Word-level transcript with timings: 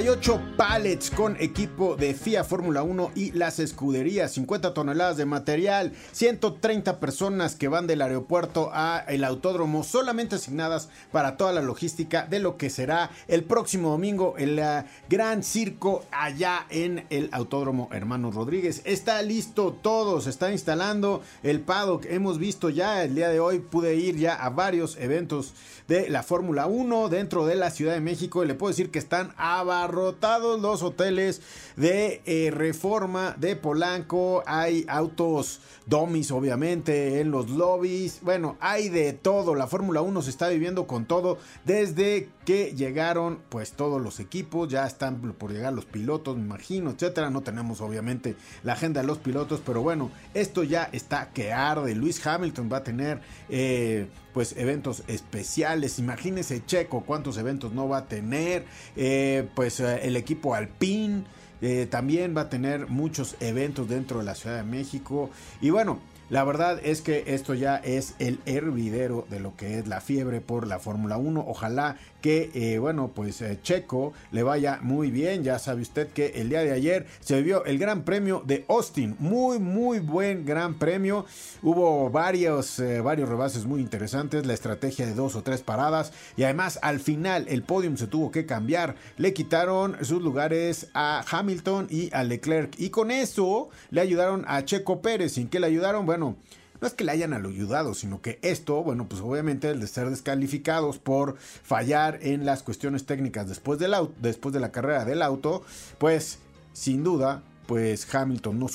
38 0.00 0.40
pallets 0.56 1.10
con 1.10 1.36
equipo 1.38 1.94
de 1.94 2.14
FIA 2.14 2.42
Fórmula 2.42 2.82
1 2.82 3.10
y 3.14 3.32
las 3.32 3.58
escuderías, 3.58 4.32
50 4.32 4.72
toneladas 4.72 5.18
de 5.18 5.26
material, 5.26 5.92
130 6.12 6.98
personas 7.00 7.54
que 7.54 7.68
van 7.68 7.86
del 7.86 8.00
aeropuerto 8.00 8.70
a 8.72 9.04
el 9.08 9.24
autódromo, 9.24 9.84
solamente 9.84 10.36
asignadas 10.36 10.88
para 11.12 11.36
toda 11.36 11.52
la 11.52 11.60
logística 11.60 12.24
de 12.24 12.38
lo 12.38 12.56
que 12.56 12.70
será 12.70 13.10
el 13.28 13.44
próximo 13.44 13.90
domingo 13.90 14.36
el 14.38 14.58
uh, 14.58 14.88
gran 15.10 15.42
circo 15.42 16.02
allá 16.12 16.64
en 16.70 17.04
el 17.10 17.28
autódromo 17.32 17.90
Hermano 17.92 18.30
Rodríguez. 18.30 18.80
Está 18.86 19.20
listo 19.20 19.76
todo, 19.82 20.22
se 20.22 20.30
está 20.30 20.50
instalando 20.50 21.20
el 21.42 21.60
paddock. 21.60 22.06
Hemos 22.06 22.38
visto 22.38 22.70
ya 22.70 23.04
el 23.04 23.14
día 23.14 23.28
de 23.28 23.40
hoy, 23.40 23.58
pude 23.58 23.96
ir 23.96 24.16
ya 24.16 24.34
a 24.34 24.48
varios 24.48 24.96
eventos 24.96 25.52
de 25.88 26.08
la 26.08 26.22
Fórmula 26.22 26.68
1 26.68 27.10
dentro 27.10 27.44
de 27.44 27.56
la 27.56 27.70
Ciudad 27.70 27.92
de 27.92 28.00
México 28.00 28.42
y 28.42 28.46
le 28.46 28.54
puedo 28.54 28.70
decir 28.70 28.90
que 28.90 28.98
están 28.98 29.34
abarrotados 29.36 29.89
los 29.92 30.82
hoteles 30.82 31.42
de 31.76 32.22
eh, 32.24 32.50
Reforma 32.50 33.34
de 33.38 33.56
Polanco. 33.56 34.42
Hay 34.46 34.84
autos 34.88 35.60
domis 35.86 36.30
obviamente 36.30 37.20
en 37.20 37.30
los 37.30 37.50
lobbies. 37.50 38.20
Bueno, 38.22 38.56
hay 38.60 38.88
de 38.88 39.12
todo. 39.12 39.54
La 39.54 39.66
Fórmula 39.66 40.02
1 40.02 40.22
se 40.22 40.30
está 40.30 40.48
viviendo 40.48 40.86
con 40.86 41.04
todo 41.04 41.38
desde 41.64 42.28
que 42.44 42.74
llegaron 42.74 43.40
pues 43.48 43.72
todos 43.72 44.00
los 44.00 44.20
equipos. 44.20 44.68
Ya 44.68 44.86
están 44.86 45.20
por 45.32 45.52
llegar 45.52 45.72
los 45.72 45.84
pilotos, 45.84 46.36
me 46.36 46.42
imagino, 46.42 46.90
etcétera. 46.90 47.30
No 47.30 47.42
tenemos 47.42 47.80
obviamente 47.80 48.36
la 48.62 48.74
agenda 48.74 49.00
de 49.00 49.06
los 49.06 49.18
pilotos, 49.18 49.60
pero 49.64 49.82
bueno, 49.82 50.10
esto 50.34 50.62
ya 50.62 50.88
está 50.92 51.30
que 51.32 51.52
arde. 51.52 51.94
Luis 51.94 52.24
Hamilton 52.26 52.70
va 52.72 52.78
a 52.78 52.84
tener 52.84 53.20
eh, 53.48 54.08
pues 54.32 54.54
eventos 54.56 55.02
especiales. 55.06 55.98
Imagínense 55.98 56.64
Checo 56.64 57.02
cuántos 57.02 57.36
eventos 57.38 57.72
no 57.72 57.88
va 57.88 57.98
a 57.98 58.06
tener. 58.06 58.64
Eh, 58.96 59.48
pues 59.54 59.80
eh, 59.80 60.00
el 60.02 60.16
equipo 60.16 60.54
Alpine. 60.54 61.24
Eh, 61.62 61.86
también 61.90 62.34
va 62.34 62.42
a 62.42 62.48
tener 62.48 62.88
muchos 62.88 63.36
eventos 63.40 63.88
dentro 63.88 64.18
de 64.18 64.24
la 64.24 64.34
Ciudad 64.34 64.56
de 64.56 64.62
México. 64.62 65.30
Y 65.60 65.70
bueno, 65.70 66.00
la 66.30 66.44
verdad 66.44 66.80
es 66.82 67.02
que 67.02 67.24
esto 67.26 67.54
ya 67.54 67.76
es 67.76 68.14
el 68.18 68.38
hervidero 68.46 69.26
de 69.30 69.40
lo 69.40 69.56
que 69.56 69.78
es 69.78 69.88
la 69.88 70.00
fiebre 70.00 70.40
por 70.40 70.66
la 70.66 70.78
Fórmula 70.78 71.16
1. 71.16 71.44
Ojalá 71.46 71.96
que, 72.20 72.50
eh, 72.54 72.78
bueno, 72.78 73.10
pues 73.14 73.40
eh, 73.42 73.58
Checo 73.62 74.12
le 74.30 74.42
vaya 74.42 74.78
muy 74.82 75.10
bien. 75.10 75.42
Ya 75.42 75.58
sabe 75.58 75.82
usted 75.82 76.08
que 76.08 76.26
el 76.36 76.48
día 76.48 76.60
de 76.60 76.72
ayer 76.72 77.06
se 77.20 77.42
vio 77.42 77.64
el 77.64 77.78
Gran 77.78 78.04
Premio 78.04 78.42
de 78.46 78.64
Austin. 78.68 79.16
Muy, 79.18 79.58
muy 79.58 79.98
buen 79.98 80.44
Gran 80.44 80.74
Premio. 80.74 81.26
Hubo 81.62 82.10
varios, 82.10 82.78
eh, 82.78 83.00
varios 83.00 83.28
rebases 83.28 83.64
muy 83.64 83.80
interesantes. 83.80 84.46
La 84.46 84.54
estrategia 84.54 85.06
de 85.06 85.14
dos 85.14 85.34
o 85.34 85.42
tres 85.42 85.62
paradas. 85.62 86.12
Y 86.36 86.44
además, 86.44 86.78
al 86.82 87.00
final, 87.00 87.46
el 87.48 87.62
podium 87.62 87.96
se 87.96 88.06
tuvo 88.06 88.30
que 88.30 88.46
cambiar. 88.46 88.96
Le 89.16 89.32
quitaron 89.32 89.96
sus 90.02 90.22
lugares 90.22 90.88
a 90.94 91.24
Hamilton 91.30 91.86
y 91.90 92.10
a 92.12 92.22
Leclerc. 92.22 92.78
Y 92.78 92.90
con 92.90 93.10
eso 93.10 93.70
le 93.90 94.00
ayudaron 94.00 94.44
a 94.46 94.64
Checo 94.64 95.00
Pérez. 95.00 95.32
¿Sin 95.32 95.48
que 95.48 95.60
le 95.60 95.66
ayudaron? 95.66 96.06
Bueno, 96.06 96.36
no 96.80 96.86
es 96.86 96.94
que 96.94 97.04
le 97.04 97.12
hayan 97.12 97.32
ayudado, 97.32 97.94
sino 97.94 98.20
que 98.20 98.38
esto, 98.42 98.82
bueno, 98.82 99.08
pues 99.08 99.20
obviamente 99.20 99.70
el 99.70 99.80
de 99.80 99.86
ser 99.86 100.10
descalificados 100.10 100.98
por 100.98 101.36
fallar 101.38 102.18
en 102.22 102.46
las 102.46 102.62
cuestiones 102.62 103.06
técnicas 103.06 103.48
después, 103.48 103.78
del 103.78 103.94
auto, 103.94 104.14
después 104.20 104.52
de 104.52 104.60
la 104.60 104.72
carrera 104.72 105.04
del 105.04 105.22
auto, 105.22 105.62
pues 105.98 106.38
sin 106.72 107.04
duda, 107.04 107.42
pues 107.66 108.12
Hamilton 108.12 108.58
no, 108.58 108.66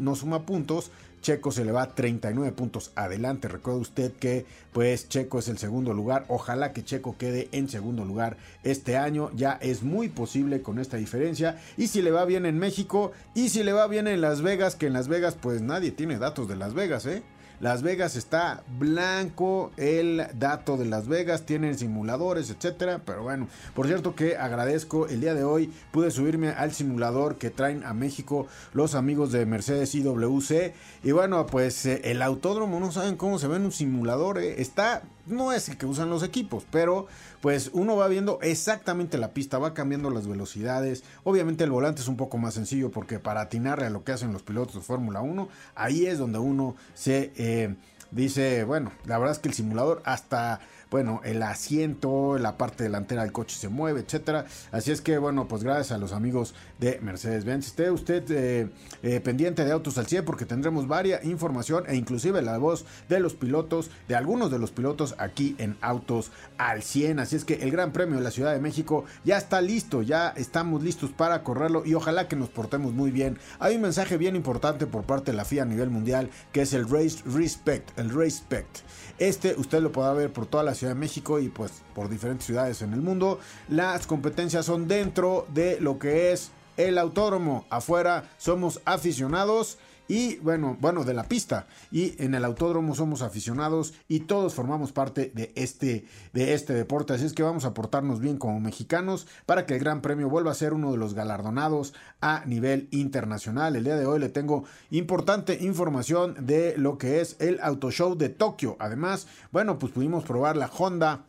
no 0.00 0.14
suma 0.14 0.46
puntos, 0.46 0.90
Checo 1.20 1.50
se 1.50 1.64
le 1.64 1.72
va 1.72 1.94
39 1.94 2.52
puntos 2.52 2.92
adelante. 2.94 3.48
Recuerda 3.48 3.80
usted 3.80 4.12
que 4.12 4.46
pues 4.72 5.08
Checo 5.08 5.40
es 5.40 5.48
el 5.48 5.58
segundo 5.58 5.92
lugar. 5.92 6.24
Ojalá 6.28 6.72
que 6.72 6.84
Checo 6.84 7.16
quede 7.18 7.48
en 7.52 7.68
segundo 7.68 8.04
lugar 8.04 8.36
este 8.62 8.96
año. 8.96 9.30
Ya 9.34 9.58
es 9.60 9.82
muy 9.82 10.08
posible 10.08 10.62
con 10.62 10.78
esta 10.78 10.96
diferencia. 10.96 11.60
Y 11.76 11.88
si 11.88 12.02
le 12.02 12.10
va 12.10 12.24
bien 12.24 12.46
en 12.46 12.58
México 12.58 13.12
y 13.34 13.48
si 13.48 13.62
le 13.62 13.72
va 13.72 13.86
bien 13.88 14.06
en 14.06 14.20
Las 14.20 14.42
Vegas, 14.42 14.76
que 14.76 14.86
en 14.86 14.92
Las 14.92 15.08
Vegas 15.08 15.36
pues 15.40 15.60
nadie 15.60 15.90
tiene 15.90 16.18
datos 16.18 16.48
de 16.48 16.56
Las 16.56 16.74
Vegas, 16.74 17.06
¿eh? 17.06 17.22
Las 17.60 17.82
Vegas 17.82 18.14
está 18.14 18.62
blanco 18.78 19.72
el 19.76 20.26
dato 20.38 20.76
de 20.76 20.84
Las 20.84 21.08
Vegas, 21.08 21.44
tienen 21.44 21.76
simuladores, 21.76 22.50
etcétera. 22.50 23.00
Pero 23.04 23.24
bueno, 23.24 23.48
por 23.74 23.88
cierto 23.88 24.14
que 24.14 24.36
agradezco 24.36 25.08
el 25.08 25.20
día 25.20 25.34
de 25.34 25.42
hoy 25.42 25.72
pude 25.90 26.12
subirme 26.12 26.50
al 26.50 26.72
simulador 26.72 27.36
que 27.36 27.50
traen 27.50 27.84
a 27.84 27.94
México 27.94 28.46
los 28.74 28.94
amigos 28.94 29.32
de 29.32 29.44
Mercedes 29.44 29.92
IWC. 29.94 30.72
Y 31.02 31.10
bueno, 31.10 31.46
pues 31.46 31.84
eh, 31.86 32.00
el 32.04 32.22
autódromo 32.22 32.78
no 32.78 32.92
saben 32.92 33.16
cómo 33.16 33.40
se 33.40 33.48
ve 33.48 33.56
en 33.56 33.64
un 33.64 33.72
simulador. 33.72 34.38
Eh. 34.38 34.60
Está, 34.62 35.02
no 35.28 35.52
es 35.52 35.68
el 35.68 35.76
que 35.76 35.86
usan 35.86 36.10
los 36.10 36.22
equipos, 36.22 36.64
pero 36.70 37.06
pues 37.40 37.70
uno 37.72 37.96
va 37.96 38.08
viendo 38.08 38.38
exactamente 38.42 39.18
la 39.18 39.32
pista, 39.32 39.58
va 39.58 39.74
cambiando 39.74 40.10
las 40.10 40.26
velocidades. 40.26 41.04
Obviamente 41.24 41.64
el 41.64 41.70
volante 41.70 42.02
es 42.02 42.08
un 42.08 42.16
poco 42.16 42.38
más 42.38 42.54
sencillo 42.54 42.90
porque 42.90 43.18
para 43.18 43.42
atinarle 43.42 43.86
a 43.86 43.90
lo 43.90 44.04
que 44.04 44.12
hacen 44.12 44.32
los 44.32 44.42
pilotos 44.42 44.74
de 44.74 44.80
Fórmula 44.80 45.20
1, 45.20 45.48
ahí 45.74 46.06
es 46.06 46.18
donde 46.18 46.38
uno 46.38 46.76
se 46.94 47.32
eh, 47.36 47.74
dice, 48.10 48.64
bueno, 48.64 48.92
la 49.04 49.18
verdad 49.18 49.36
es 49.36 49.38
que 49.38 49.48
el 49.48 49.54
simulador 49.54 50.02
hasta 50.04 50.60
bueno, 50.90 51.20
el 51.24 51.42
asiento, 51.42 52.38
la 52.38 52.56
parte 52.56 52.84
delantera 52.84 53.22
del 53.22 53.32
coche 53.32 53.56
se 53.56 53.68
mueve, 53.68 54.00
etcétera. 54.00 54.46
Así 54.72 54.90
es 54.90 55.00
que, 55.00 55.18
bueno, 55.18 55.46
pues 55.46 55.62
gracias 55.62 55.92
a 55.92 55.98
los 55.98 56.12
amigos 56.12 56.54
de 56.78 56.98
Mercedes-Benz. 57.00 57.66
Esté 57.66 57.90
usted 57.90 58.24
eh, 58.30 58.70
eh, 59.02 59.20
pendiente 59.20 59.64
de 59.64 59.72
Autos 59.72 59.98
al 59.98 60.06
100 60.06 60.24
porque 60.24 60.46
tendremos 60.46 60.88
varia 60.88 61.20
información 61.24 61.84
e 61.88 61.96
inclusive 61.96 62.40
la 62.42 62.56
voz 62.58 62.86
de 63.08 63.20
los 63.20 63.34
pilotos, 63.34 63.90
de 64.08 64.16
algunos 64.16 64.50
de 64.50 64.58
los 64.58 64.70
pilotos 64.70 65.14
aquí 65.18 65.54
en 65.58 65.76
Autos 65.80 66.30
al 66.56 66.82
100. 66.82 67.20
Así 67.20 67.36
es 67.36 67.44
que 67.44 67.54
el 67.56 67.70
Gran 67.70 67.92
Premio 67.92 68.16
de 68.16 68.22
la 68.22 68.30
Ciudad 68.30 68.54
de 68.54 68.60
México 68.60 69.04
ya 69.24 69.36
está 69.36 69.60
listo, 69.60 70.02
ya 70.02 70.28
estamos 70.36 70.82
listos 70.82 71.10
para 71.10 71.42
correrlo 71.42 71.84
y 71.84 71.94
ojalá 71.94 72.28
que 72.28 72.36
nos 72.36 72.48
portemos 72.48 72.92
muy 72.92 73.10
bien. 73.10 73.38
Hay 73.58 73.76
un 73.76 73.82
mensaje 73.82 74.16
bien 74.16 74.36
importante 74.36 74.86
por 74.86 75.04
parte 75.04 75.32
de 75.32 75.36
la 75.36 75.44
FIA 75.44 75.64
a 75.64 75.66
nivel 75.66 75.90
mundial 75.90 76.30
que 76.52 76.62
es 76.62 76.72
el 76.72 76.88
Race 76.88 77.18
Respect, 77.26 77.98
el 77.98 78.10
Respect. 78.10 78.78
Este 79.18 79.54
usted 79.58 79.80
lo 79.82 79.92
podrá 79.92 80.12
ver 80.12 80.32
por 80.32 80.46
toda 80.46 80.62
la 80.62 80.74
Ciudad 80.78 80.94
de 80.94 81.00
México 81.00 81.40
y 81.40 81.48
pues 81.48 81.82
por 81.94 82.08
diferentes 82.08 82.46
ciudades 82.46 82.82
en 82.82 82.92
el 82.92 83.00
mundo. 83.00 83.38
Las 83.68 84.06
competencias 84.06 84.64
son 84.64 84.88
dentro 84.88 85.46
de 85.52 85.80
lo 85.80 85.98
que 85.98 86.32
es 86.32 86.52
el 86.76 86.96
autódromo. 86.98 87.66
Afuera 87.68 88.30
somos 88.38 88.80
aficionados 88.84 89.78
y 90.08 90.36
bueno, 90.38 90.76
bueno, 90.80 91.04
de 91.04 91.14
la 91.14 91.24
pista. 91.24 91.66
Y 91.92 92.20
en 92.22 92.34
el 92.34 92.44
autódromo 92.44 92.94
somos 92.94 93.22
aficionados 93.22 93.94
y 94.08 94.20
todos 94.20 94.54
formamos 94.54 94.92
parte 94.92 95.30
de 95.34 95.52
este, 95.54 96.06
de 96.32 96.54
este 96.54 96.72
deporte. 96.72 97.12
Así 97.12 97.26
es 97.26 97.34
que 97.34 97.42
vamos 97.42 97.64
a 97.64 97.74
portarnos 97.74 98.20
bien 98.20 98.38
como 98.38 98.58
mexicanos 98.58 99.26
para 99.46 99.66
que 99.66 99.74
el 99.74 99.80
Gran 99.80 100.00
Premio 100.00 100.28
vuelva 100.28 100.50
a 100.50 100.54
ser 100.54 100.72
uno 100.72 100.90
de 100.90 100.98
los 100.98 101.14
galardonados 101.14 101.94
a 102.20 102.42
nivel 102.46 102.88
internacional. 102.90 103.76
El 103.76 103.84
día 103.84 103.96
de 103.96 104.06
hoy 104.06 104.18
le 104.18 104.30
tengo 104.30 104.64
importante 104.90 105.58
información 105.60 106.34
de 106.40 106.74
lo 106.78 106.98
que 106.98 107.20
es 107.20 107.36
el 107.38 107.60
Auto 107.60 107.90
Show 107.90 108.16
de 108.16 108.30
Tokio. 108.30 108.76
Además, 108.80 109.26
bueno, 109.52 109.78
pues 109.78 109.92
pudimos 109.92 110.24
probar 110.24 110.56
la 110.56 110.70
Honda 110.78 111.27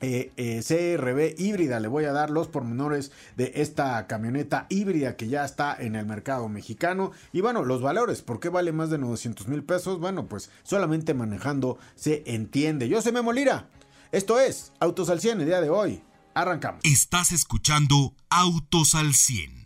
eh, 0.00 0.62
CRB 0.66 1.34
híbrida. 1.38 1.80
Le 1.80 1.88
voy 1.88 2.04
a 2.04 2.12
dar 2.12 2.30
los 2.30 2.48
pormenores 2.48 3.12
de 3.36 3.52
esta 3.56 4.06
camioneta 4.06 4.66
híbrida 4.68 5.16
que 5.16 5.28
ya 5.28 5.44
está 5.44 5.76
en 5.78 5.96
el 5.96 6.06
mercado 6.06 6.48
mexicano. 6.48 7.12
Y 7.32 7.40
bueno, 7.40 7.64
los 7.64 7.82
valores, 7.82 8.22
¿por 8.22 8.40
qué 8.40 8.48
vale 8.48 8.72
más 8.72 8.90
de 8.90 8.98
900 8.98 9.48
mil 9.48 9.62
pesos? 9.64 9.98
Bueno, 9.98 10.26
pues 10.26 10.50
solamente 10.62 11.14
manejando 11.14 11.78
se 11.94 12.22
entiende. 12.26 12.88
Yo 12.88 13.02
soy 13.02 13.12
Memo 13.12 13.32
Lira. 13.32 13.68
Esto 14.12 14.40
es 14.40 14.72
Autos 14.80 15.10
al 15.10 15.20
100 15.20 15.40
el 15.40 15.46
día 15.46 15.60
de 15.60 15.70
hoy. 15.70 16.02
Arrancamos. 16.34 16.80
Estás 16.84 17.32
escuchando 17.32 18.14
Autos 18.30 18.94
al 18.94 19.14
100. 19.14 19.57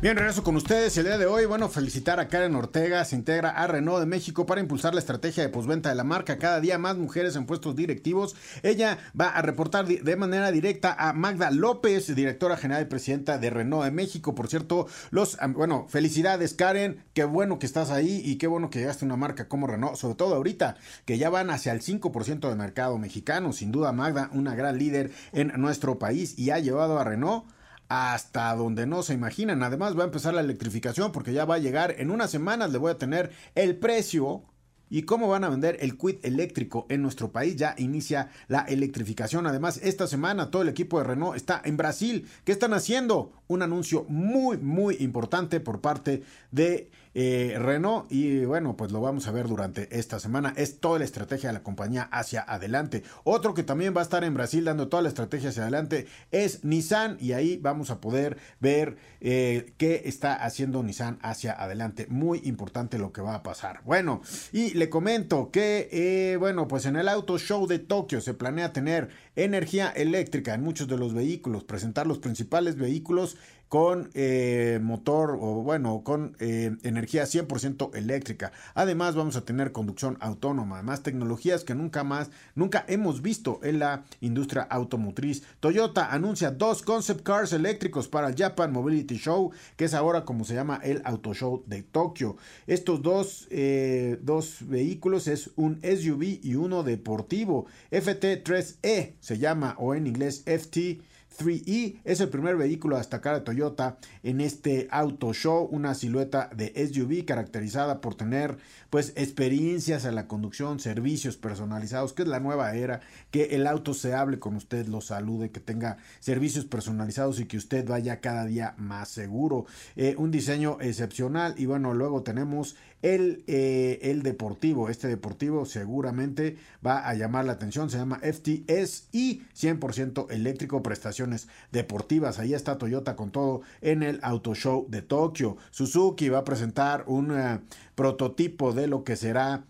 Bien, 0.00 0.16
regreso 0.16 0.44
con 0.44 0.54
ustedes 0.54 0.96
el 0.96 1.06
día 1.06 1.18
de 1.18 1.26
hoy. 1.26 1.44
Bueno, 1.44 1.68
felicitar 1.68 2.20
a 2.20 2.28
Karen 2.28 2.54
Ortega, 2.54 3.04
se 3.04 3.16
integra 3.16 3.50
a 3.50 3.66
Renault 3.66 3.98
de 3.98 4.06
México 4.06 4.46
para 4.46 4.60
impulsar 4.60 4.94
la 4.94 5.00
estrategia 5.00 5.42
de 5.42 5.48
posventa 5.48 5.88
de 5.88 5.96
la 5.96 6.04
marca. 6.04 6.38
Cada 6.38 6.60
día 6.60 6.78
más 6.78 6.96
mujeres 6.96 7.34
en 7.34 7.46
puestos 7.46 7.74
directivos. 7.74 8.36
Ella 8.62 8.98
va 9.20 9.30
a 9.30 9.42
reportar 9.42 9.86
de 9.86 10.16
manera 10.16 10.52
directa 10.52 10.94
a 10.96 11.12
Magda 11.14 11.50
López, 11.50 12.14
directora 12.14 12.56
general 12.56 12.84
y 12.84 12.86
presidenta 12.86 13.38
de 13.38 13.50
Renault 13.50 13.86
de 13.86 13.90
México. 13.90 14.36
Por 14.36 14.46
cierto, 14.46 14.86
los, 15.10 15.36
bueno, 15.54 15.86
felicidades 15.88 16.54
Karen, 16.54 17.02
qué 17.12 17.24
bueno 17.24 17.58
que 17.58 17.66
estás 17.66 17.90
ahí 17.90 18.22
y 18.24 18.38
qué 18.38 18.46
bueno 18.46 18.70
que 18.70 18.78
llegaste 18.78 19.04
a 19.04 19.06
una 19.06 19.16
marca 19.16 19.48
como 19.48 19.66
Renault, 19.66 19.96
sobre 19.96 20.14
todo 20.14 20.36
ahorita 20.36 20.76
que 21.06 21.18
ya 21.18 21.28
van 21.28 21.50
hacia 21.50 21.72
el 21.72 21.80
5% 21.80 22.48
de 22.48 22.54
mercado 22.54 22.98
mexicano. 22.98 23.52
Sin 23.52 23.72
duda 23.72 23.90
Magda, 23.90 24.30
una 24.32 24.54
gran 24.54 24.78
líder 24.78 25.10
en 25.32 25.60
nuestro 25.60 25.98
país 25.98 26.38
y 26.38 26.50
ha 26.50 26.60
llevado 26.60 27.00
a 27.00 27.04
Renault 27.04 27.46
hasta 27.88 28.54
donde 28.54 28.86
no 28.86 29.02
se 29.02 29.14
imaginan. 29.14 29.62
Además 29.62 29.96
va 29.96 30.02
a 30.02 30.06
empezar 30.06 30.34
la 30.34 30.40
electrificación 30.40 31.12
porque 31.12 31.32
ya 31.32 31.44
va 31.44 31.56
a 31.56 31.58
llegar 31.58 31.94
en 31.98 32.10
unas 32.10 32.30
semanas 32.30 32.70
le 32.70 32.78
voy 32.78 32.90
a 32.90 32.98
tener 32.98 33.30
el 33.54 33.76
precio 33.76 34.44
y 34.90 35.02
cómo 35.02 35.28
van 35.28 35.44
a 35.44 35.48
vender 35.48 35.76
el 35.80 35.96
quid 35.96 36.16
eléctrico 36.22 36.86
en 36.88 37.02
nuestro 37.02 37.30
país. 37.30 37.56
Ya 37.56 37.74
inicia 37.78 38.30
la 38.48 38.60
electrificación. 38.60 39.46
Además, 39.46 39.80
esta 39.82 40.06
semana 40.06 40.50
todo 40.50 40.62
el 40.62 40.68
equipo 40.68 40.98
de 40.98 41.04
Renault 41.04 41.36
está 41.36 41.60
en 41.64 41.76
Brasil. 41.76 42.28
¿Qué 42.44 42.52
están 42.52 42.72
haciendo? 42.72 43.32
Un 43.48 43.62
anuncio 43.62 44.04
muy, 44.08 44.56
muy 44.58 44.96
importante 45.00 45.60
por 45.60 45.80
parte 45.80 46.22
de 46.50 46.90
eh, 47.20 47.58
Renault 47.58 48.06
y 48.12 48.44
bueno, 48.44 48.76
pues 48.76 48.92
lo 48.92 49.00
vamos 49.00 49.26
a 49.26 49.32
ver 49.32 49.48
durante 49.48 49.88
esta 49.98 50.20
semana. 50.20 50.54
Es 50.56 50.78
toda 50.78 51.00
la 51.00 51.04
estrategia 51.04 51.48
de 51.48 51.54
la 51.54 51.64
compañía 51.64 52.04
hacia 52.12 52.42
adelante. 52.42 53.02
Otro 53.24 53.54
que 53.54 53.64
también 53.64 53.92
va 53.92 54.02
a 54.02 54.04
estar 54.04 54.22
en 54.22 54.34
Brasil 54.34 54.64
dando 54.64 54.86
toda 54.86 55.02
la 55.02 55.08
estrategia 55.08 55.48
hacia 55.48 55.62
adelante 55.62 56.06
es 56.30 56.62
Nissan 56.62 57.16
y 57.18 57.32
ahí 57.32 57.56
vamos 57.56 57.90
a 57.90 58.00
poder 58.00 58.38
ver 58.60 58.98
eh, 59.20 59.74
qué 59.78 60.02
está 60.04 60.32
haciendo 60.34 60.84
Nissan 60.84 61.18
hacia 61.20 61.60
adelante. 61.60 62.06
Muy 62.08 62.40
importante 62.44 62.98
lo 62.98 63.10
que 63.12 63.20
va 63.20 63.34
a 63.34 63.42
pasar. 63.42 63.80
Bueno, 63.84 64.22
y 64.52 64.74
le 64.74 64.88
comento 64.88 65.50
que 65.50 65.88
eh, 65.90 66.36
bueno, 66.36 66.68
pues 66.68 66.86
en 66.86 66.94
el 66.94 67.08
Auto 67.08 67.36
Show 67.36 67.66
de 67.66 67.80
Tokio 67.80 68.20
se 68.20 68.34
planea 68.34 68.72
tener 68.72 69.08
energía 69.34 69.88
eléctrica 69.88 70.54
en 70.54 70.62
muchos 70.62 70.86
de 70.86 70.96
los 70.96 71.14
vehículos, 71.14 71.64
presentar 71.64 72.06
los 72.06 72.18
principales 72.18 72.76
vehículos 72.76 73.36
con 73.68 74.10
eh, 74.14 74.80
motor 74.82 75.36
o 75.40 75.62
bueno, 75.62 76.02
con 76.02 76.36
eh, 76.40 76.76
energía 76.82 77.24
100% 77.24 77.94
eléctrica. 77.94 78.52
Además 78.74 79.14
vamos 79.14 79.36
a 79.36 79.44
tener 79.44 79.72
conducción 79.72 80.16
autónoma, 80.20 80.82
más 80.82 81.02
tecnologías 81.02 81.64
que 81.64 81.74
nunca 81.74 82.04
más, 82.04 82.30
nunca 82.54 82.84
hemos 82.88 83.22
visto 83.22 83.60
en 83.62 83.78
la 83.78 84.04
industria 84.20 84.62
automotriz. 84.62 85.42
Toyota 85.60 86.12
anuncia 86.12 86.50
dos 86.50 86.82
concept 86.82 87.22
cars 87.22 87.52
eléctricos 87.52 88.08
para 88.08 88.28
el 88.28 88.36
Japan 88.36 88.72
Mobility 88.72 89.16
Show, 89.16 89.52
que 89.76 89.84
es 89.84 89.94
ahora 89.94 90.24
como 90.24 90.44
se 90.44 90.54
llama 90.54 90.80
el 90.82 91.02
Auto 91.04 91.34
Show 91.34 91.64
de 91.66 91.82
Tokio. 91.82 92.36
Estos 92.66 93.02
dos, 93.02 93.48
eh, 93.50 94.18
dos 94.22 94.58
vehículos 94.66 95.28
es 95.28 95.50
un 95.56 95.80
SUV 95.82 96.40
y 96.42 96.54
uno 96.54 96.82
deportivo. 96.82 97.66
FT3E 97.90 99.14
se 99.20 99.38
llama 99.38 99.74
o 99.78 99.94
en 99.94 100.06
inglés 100.06 100.42
FT 100.46 101.00
3E 101.38 102.00
es 102.04 102.20
el 102.20 102.28
primer 102.28 102.56
vehículo 102.56 102.96
a 102.96 102.98
destacar 102.98 103.34
de 103.34 103.40
Toyota 103.42 103.96
en 104.22 104.40
este 104.40 104.88
auto 104.90 105.32
show, 105.32 105.68
una 105.70 105.94
silueta 105.94 106.50
de 106.54 106.72
SUV 106.86 107.24
caracterizada 107.24 108.00
por 108.00 108.14
tener 108.14 108.58
pues 108.90 109.12
experiencias 109.16 110.04
a 110.04 110.12
la 110.12 110.26
conducción, 110.26 110.80
servicios 110.80 111.36
personalizados, 111.36 112.12
que 112.12 112.22
es 112.22 112.28
la 112.28 112.40
nueva 112.40 112.74
era, 112.74 113.00
que 113.30 113.56
el 113.56 113.66
auto 113.66 113.94
se 113.94 114.14
hable 114.14 114.38
con 114.38 114.56
usted, 114.56 114.86
lo 114.86 115.00
salude, 115.00 115.50
que 115.50 115.60
tenga 115.60 115.98
servicios 116.20 116.64
personalizados 116.64 117.38
y 117.40 117.46
que 117.46 117.56
usted 117.56 117.86
vaya 117.86 118.20
cada 118.20 118.44
día 118.44 118.74
más 118.78 119.08
seguro. 119.08 119.66
Eh, 119.96 120.14
un 120.18 120.30
diseño 120.30 120.78
excepcional 120.80 121.54
y 121.56 121.66
bueno, 121.66 121.94
luego 121.94 122.22
tenemos 122.22 122.76
el, 123.02 123.44
eh, 123.46 123.98
el 124.02 124.22
deportivo, 124.22 124.88
este 124.88 125.08
deportivo 125.08 125.66
seguramente 125.66 126.56
va 126.84 127.08
a 127.08 127.14
llamar 127.14 127.44
la 127.44 127.52
atención, 127.52 127.90
se 127.90 127.98
llama 127.98 128.20
FTS 128.20 129.08
y 129.12 129.42
100% 129.54 130.30
eléctrico, 130.30 130.82
prestaciones 130.82 131.48
deportivas. 131.70 132.38
Ahí 132.38 132.54
está 132.54 132.78
Toyota 132.78 133.16
con 133.16 133.30
todo 133.30 133.62
en 133.80 134.02
el 134.02 134.18
Auto 134.22 134.54
Show 134.54 134.86
de 134.88 135.02
Tokio. 135.02 135.56
Suzuki 135.70 136.28
va 136.28 136.38
a 136.38 136.44
presentar 136.44 137.04
un 137.06 137.36
eh, 137.38 137.60
prototipo 137.94 138.72
de 138.72 138.88
lo 138.88 139.04
que 139.04 139.16
será 139.16 139.64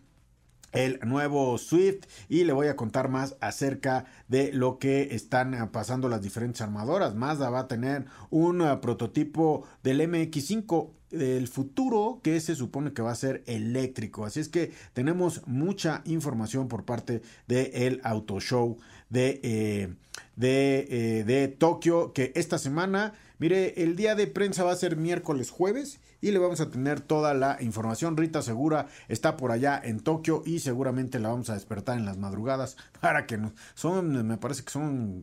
el 0.73 1.01
nuevo 1.03 1.57
Swift 1.57 2.05
y 2.29 2.45
le 2.45 2.53
voy 2.53 2.69
a 2.69 2.77
contar 2.77 3.09
más 3.09 3.37
acerca 3.41 4.05
de 4.29 4.53
lo 4.53 4.79
que 4.79 5.15
están 5.15 5.55
eh, 5.55 5.67
pasando 5.71 6.09
las 6.09 6.23
diferentes 6.23 6.63
armadoras. 6.63 7.15
Mazda 7.15 7.51
va 7.51 7.61
a 7.61 7.69
tener 7.69 8.07
un 8.31 8.59
prototipo 8.81 9.67
del 9.83 10.01
MX5 10.01 10.98
del 11.11 11.49
futuro 11.49 12.21
que 12.23 12.41
se 12.41 12.55
supone 12.55 12.93
que 12.93 13.03
va 13.03 13.13
a 13.13 13.17
ser 13.17 13.43
eléctrico. 13.47 14.25
Así 14.25 14.41
es 14.41 14.49
que 14.49 14.73
tenemos 14.93 15.47
mucha 15.47 16.03
información 16.05 16.69
por 16.69 16.85
parte 16.85 17.23
del 17.47 17.71
el 17.73 18.01
Auto 18.05 18.41
Show 18.41 18.79
de, 19.09 19.41
eh, 19.43 19.95
de, 20.37 20.87
eh, 20.91 21.25
de 21.25 21.49
Tokio 21.49 22.13
que 22.13 22.33
esta 22.35 22.59
semana, 22.59 23.15
mire, 23.39 23.83
el 23.83 23.97
día 23.97 24.15
de 24.15 24.27
prensa 24.27 24.65
va 24.65 24.73
a 24.73 24.77
ser 24.77 24.97
miércoles 24.97 25.51
jueves 25.51 26.01
y 26.21 26.31
le 26.31 26.39
vamos 26.39 26.61
a 26.61 26.71
tener 26.71 27.01
toda 27.01 27.35
la 27.35 27.59
información. 27.61 28.17
Rita 28.17 28.43
Segura 28.43 28.87
está 29.09 29.37
por 29.37 29.53
allá 29.53 29.81
en 29.83 30.01
Tokio 30.01 30.43
y 30.45 30.61
seguramente 30.61 31.19
la 31.19 31.29
vamos 31.29 31.51
a 31.51 31.55
despertar 31.55 31.99
en 31.99 32.05
las 32.05 32.19
madrugadas 32.19 32.77
para 33.01 33.27
que 33.27 33.39
nos... 33.39 33.53
Son, 33.75 34.27
me 34.27 34.37
parece 34.37 34.65
que 34.65 34.71
son 34.71 35.23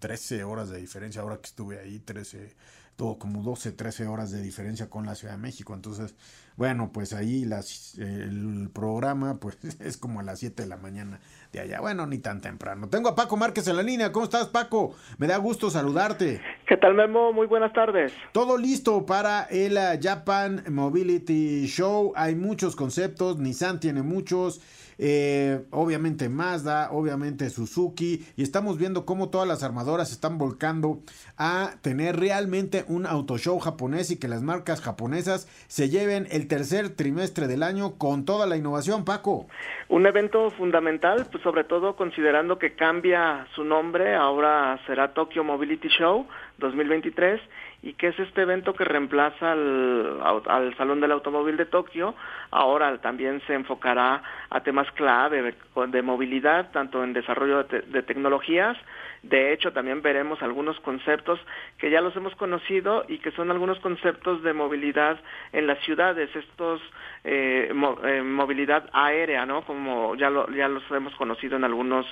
13 0.00 0.44
horas 0.44 0.68
de 0.68 0.78
diferencia 0.78 1.22
ahora 1.22 1.38
que 1.38 1.46
estuve 1.46 1.78
ahí, 1.78 1.98
13 1.98 2.54
todo 2.96 3.18
como 3.18 3.42
12, 3.42 3.72
13 3.72 4.06
horas 4.06 4.30
de 4.30 4.42
diferencia 4.42 4.88
con 4.88 5.06
la 5.06 5.14
Ciudad 5.14 5.34
de 5.34 5.40
México. 5.40 5.74
Entonces, 5.74 6.14
bueno, 6.56 6.90
pues 6.92 7.12
ahí 7.12 7.44
las, 7.44 7.98
el 7.98 8.70
programa 8.72 9.40
pues 9.40 9.58
es 9.80 9.96
como 9.96 10.20
a 10.20 10.22
las 10.22 10.38
7 10.38 10.62
de 10.62 10.68
la 10.68 10.76
mañana 10.76 11.20
de 11.52 11.60
allá. 11.60 11.80
Bueno, 11.80 12.06
ni 12.06 12.18
tan 12.18 12.40
temprano. 12.40 12.88
Tengo 12.88 13.08
a 13.08 13.14
Paco 13.14 13.36
Márquez 13.36 13.66
en 13.68 13.76
la 13.76 13.82
línea. 13.82 14.12
¿Cómo 14.12 14.24
estás, 14.24 14.48
Paco? 14.48 14.94
Me 15.18 15.26
da 15.26 15.36
gusto 15.38 15.70
saludarte. 15.70 16.40
¿Qué 16.68 16.76
tal, 16.76 16.94
Memo? 16.94 17.32
Muy 17.32 17.46
buenas 17.46 17.72
tardes. 17.72 18.12
Todo 18.32 18.56
listo 18.56 19.04
para 19.06 19.44
el 19.44 19.78
Japan 20.00 20.64
Mobility 20.70 21.66
Show. 21.66 22.12
Hay 22.16 22.34
muchos 22.34 22.76
conceptos. 22.76 23.38
Nissan 23.38 23.80
tiene 23.80 24.02
muchos. 24.02 24.60
Eh, 24.98 25.64
obviamente 25.70 26.28
Mazda, 26.28 26.90
obviamente 26.92 27.50
Suzuki, 27.50 28.26
y 28.36 28.42
estamos 28.42 28.78
viendo 28.78 29.04
cómo 29.04 29.30
todas 29.30 29.48
las 29.48 29.62
armadoras 29.62 30.12
están 30.12 30.38
volcando 30.38 31.00
a 31.36 31.72
tener 31.82 32.16
realmente 32.18 32.84
un 32.88 33.06
auto 33.06 33.38
show 33.38 33.58
japonés 33.58 34.10
y 34.10 34.18
que 34.18 34.28
las 34.28 34.42
marcas 34.42 34.80
japonesas 34.80 35.48
se 35.66 35.88
lleven 35.88 36.26
el 36.30 36.48
tercer 36.48 36.90
trimestre 36.90 37.46
del 37.46 37.62
año 37.62 37.98
con 37.98 38.24
toda 38.24 38.46
la 38.46 38.56
innovación, 38.56 39.04
Paco. 39.04 39.46
Un 39.88 40.06
evento 40.06 40.50
fundamental, 40.50 41.26
pues 41.30 41.42
sobre 41.42 41.64
todo 41.64 41.96
considerando 41.96 42.58
que 42.58 42.74
cambia 42.74 43.46
su 43.54 43.64
nombre, 43.64 44.14
ahora 44.14 44.80
será 44.86 45.12
Tokyo 45.12 45.44
Mobility 45.44 45.88
Show 45.88 46.26
2023 46.58 47.40
y 47.84 47.92
que 47.92 48.08
es 48.08 48.18
este 48.18 48.42
evento 48.42 48.72
que 48.72 48.84
reemplaza 48.84 49.52
al, 49.52 50.74
Salón 50.78 51.02
del 51.02 51.12
Automóvil 51.12 51.58
de 51.58 51.66
Tokio. 51.66 52.14
Ahora 52.50 52.96
también 52.98 53.42
se 53.46 53.52
enfocará 53.52 54.22
a 54.48 54.60
temas 54.60 54.90
clave 54.92 55.54
de, 55.88 56.02
movilidad, 56.02 56.70
tanto 56.72 57.04
en 57.04 57.12
desarrollo 57.12 57.64
de 57.64 58.02
tecnologías, 58.02 58.78
de 59.24 59.54
hecho, 59.54 59.72
también 59.72 60.02
veremos 60.02 60.42
algunos 60.42 60.78
conceptos 60.80 61.40
que 61.78 61.90
ya 61.90 62.02
los 62.02 62.14
hemos 62.14 62.34
conocido 62.36 63.06
y 63.08 63.18
que 63.18 63.30
son 63.30 63.50
algunos 63.50 63.78
conceptos 63.80 64.42
de 64.42 64.52
movilidad 64.52 65.18
en 65.52 65.66
las 65.66 65.78
ciudades, 65.80 66.28
estos 66.36 66.82
eh, 67.24 67.72
eh, 68.04 68.22
movilidad 68.22 68.90
aérea, 68.92 69.46
¿no? 69.46 69.62
Como 69.62 70.14
ya 70.16 70.28
lo, 70.28 70.50
ya 70.50 70.68
los 70.68 70.82
hemos 70.90 71.14
conocido 71.16 71.56
en 71.56 71.64
algunos 71.64 72.06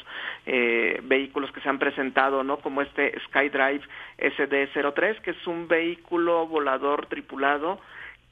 eh, 0.47 1.01
vehículos 1.03 1.53
que 1.53 1.61
se 1.61 1.69
han 1.69 1.79
presentado, 1.79 2.43
¿no? 2.45 2.57
Como 2.57 2.81
este 2.81 3.13
SkyDrive 3.27 3.83
SD03, 4.17 5.21
que 5.21 5.33
es 5.33 5.47
un 5.47 5.69
vehículo 5.69 6.47
volador 6.47 7.07
tripulado 7.07 7.79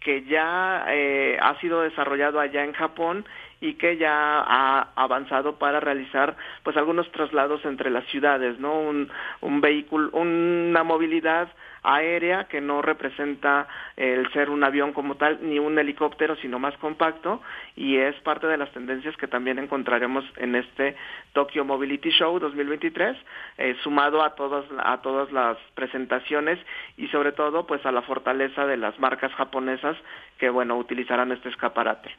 que 0.01 0.25
ya 0.25 0.87
eh, 0.89 1.39
ha 1.41 1.61
sido 1.61 1.83
desarrollado 1.83 2.41
allá 2.41 2.65
en 2.65 2.73
Japón 2.73 3.27
y 3.61 3.75
que 3.75 3.97
ya 3.97 4.41
ha 4.41 4.89
avanzado 4.97 5.57
para 5.59 5.81
realizar 5.81 6.37
pues 6.63 6.77
algunos 6.77 7.11
traslados 7.13 7.65
entre 7.65 7.91
las 7.91 8.05
ciudades, 8.07 8.59
¿no? 8.59 8.79
Un, 8.79 9.11
un 9.41 9.61
vehículo, 9.61 10.11
una 10.13 10.83
movilidad 10.83 11.49
aérea 11.83 12.45
que 12.45 12.61
no 12.61 12.83
representa 12.83 13.67
el 13.97 14.31
ser 14.33 14.51
un 14.51 14.63
avión 14.65 14.93
como 14.93 15.17
tal 15.17 15.39
ni 15.43 15.59
un 15.59 15.79
helicóptero 15.79 16.37
sino 16.37 16.59
más 16.59 16.77
compacto 16.79 17.41
y 17.77 17.97
es 17.97 18.15
parte 18.17 18.47
de 18.47 18.59
las 18.59 18.71
tendencias 18.73 19.17
que 19.17 19.29
también 19.29 19.59
encontraremos 19.59 20.25
en 20.37 20.57
este 20.57 20.97
Tokyo 21.33 21.65
Mobility 21.65 22.11
Show 22.11 22.39
2023 22.39 23.17
eh, 23.59 23.77
sumado 23.83 24.23
a 24.23 24.35
todas 24.35 24.65
a 24.79 25.01
todas 25.01 25.33
las 25.33 25.57
presentaciones 25.75 26.59
y 26.97 27.09
sobre 27.09 27.33
todo 27.33 27.67
pues 27.67 27.85
a 27.87 27.93
la 27.93 28.03
fortaleza 28.03 28.67
de 28.67 28.77
las 28.77 28.99
marcas 28.99 29.33
japonesas 29.33 29.97
que 30.39 30.51
bueno 30.51 30.77
utilizarán 30.77 31.33
este 31.33 31.49
escaparate 31.49 32.11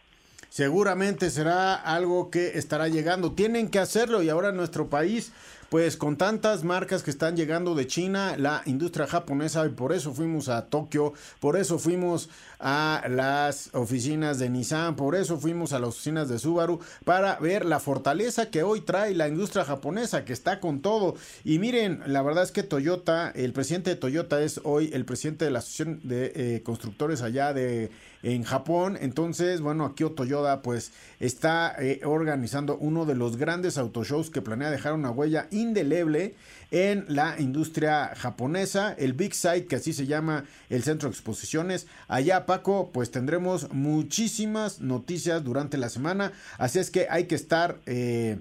seguramente 0.51 1.29
será 1.29 1.75
algo 1.75 2.29
que 2.29 2.57
estará 2.59 2.89
llegando. 2.89 3.31
Tienen 3.31 3.69
que 3.69 3.79
hacerlo 3.79 4.21
y 4.21 4.27
ahora 4.27 4.51
nuestro 4.51 4.89
país 4.89 5.31
pues 5.71 5.95
con 5.95 6.17
tantas 6.17 6.65
marcas 6.65 7.01
que 7.01 7.11
están 7.11 7.37
llegando 7.37 7.75
de 7.75 7.87
China, 7.87 8.35
la 8.37 8.61
industria 8.65 9.07
japonesa, 9.07 9.65
y 9.65 9.69
por 9.69 9.93
eso 9.93 10.13
fuimos 10.13 10.49
a 10.49 10.65
Tokio, 10.65 11.13
por 11.39 11.55
eso 11.55 11.79
fuimos 11.79 12.27
a 12.59 13.03
las 13.09 13.69
oficinas 13.71 14.37
de 14.37 14.49
Nissan, 14.49 14.97
por 14.97 15.15
eso 15.15 15.37
fuimos 15.37 15.71
a 15.71 15.79
las 15.79 15.91
oficinas 15.91 16.27
de 16.27 16.39
Subaru, 16.39 16.81
para 17.05 17.37
ver 17.39 17.63
la 17.63 17.79
fortaleza 17.79 18.49
que 18.49 18.63
hoy 18.63 18.81
trae 18.81 19.15
la 19.15 19.29
industria 19.29 19.63
japonesa, 19.63 20.25
que 20.25 20.33
está 20.33 20.59
con 20.59 20.81
todo. 20.81 21.15
Y 21.45 21.57
miren, 21.57 22.03
la 22.05 22.21
verdad 22.21 22.43
es 22.43 22.51
que 22.51 22.63
Toyota, 22.63 23.31
el 23.33 23.53
presidente 23.53 23.91
de 23.91 23.95
Toyota 23.95 24.41
es 24.41 24.59
hoy 24.65 24.89
el 24.91 25.05
presidente 25.05 25.45
de 25.45 25.51
la 25.51 25.59
Asociación 25.59 26.01
de 26.03 26.33
eh, 26.35 26.63
Constructores 26.63 27.21
allá 27.21 27.53
de 27.53 27.91
en 28.23 28.43
Japón. 28.43 28.97
Entonces, 28.99 29.61
bueno, 29.61 29.85
aquí 29.85 30.03
Toyota 30.15 30.61
pues 30.61 30.91
está 31.19 31.75
eh, 31.79 32.01
organizando 32.03 32.77
uno 32.77 33.05
de 33.05 33.15
los 33.15 33.37
grandes 33.37 33.77
autoshows 33.77 34.29
que 34.29 34.41
planea 34.41 34.69
dejar 34.69 34.93
una 34.93 35.11
huella 35.11 35.47
indeleble 35.61 36.35
en 36.71 37.05
la 37.07 37.35
industria 37.39 38.13
japonesa, 38.15 38.93
el 38.97 39.13
Big 39.13 39.33
Site, 39.35 39.65
que 39.65 39.75
así 39.75 39.93
se 39.93 40.07
llama 40.07 40.45
el 40.69 40.83
centro 40.83 41.09
de 41.09 41.13
exposiciones. 41.13 41.87
Allá, 42.07 42.45
Paco, 42.45 42.91
pues 42.93 43.11
tendremos 43.11 43.71
muchísimas 43.73 44.79
noticias 44.79 45.43
durante 45.43 45.77
la 45.77 45.89
semana, 45.89 46.31
así 46.57 46.79
es 46.79 46.91
que 46.91 47.07
hay 47.09 47.25
que 47.25 47.35
estar... 47.35 47.79
Eh, 47.85 48.39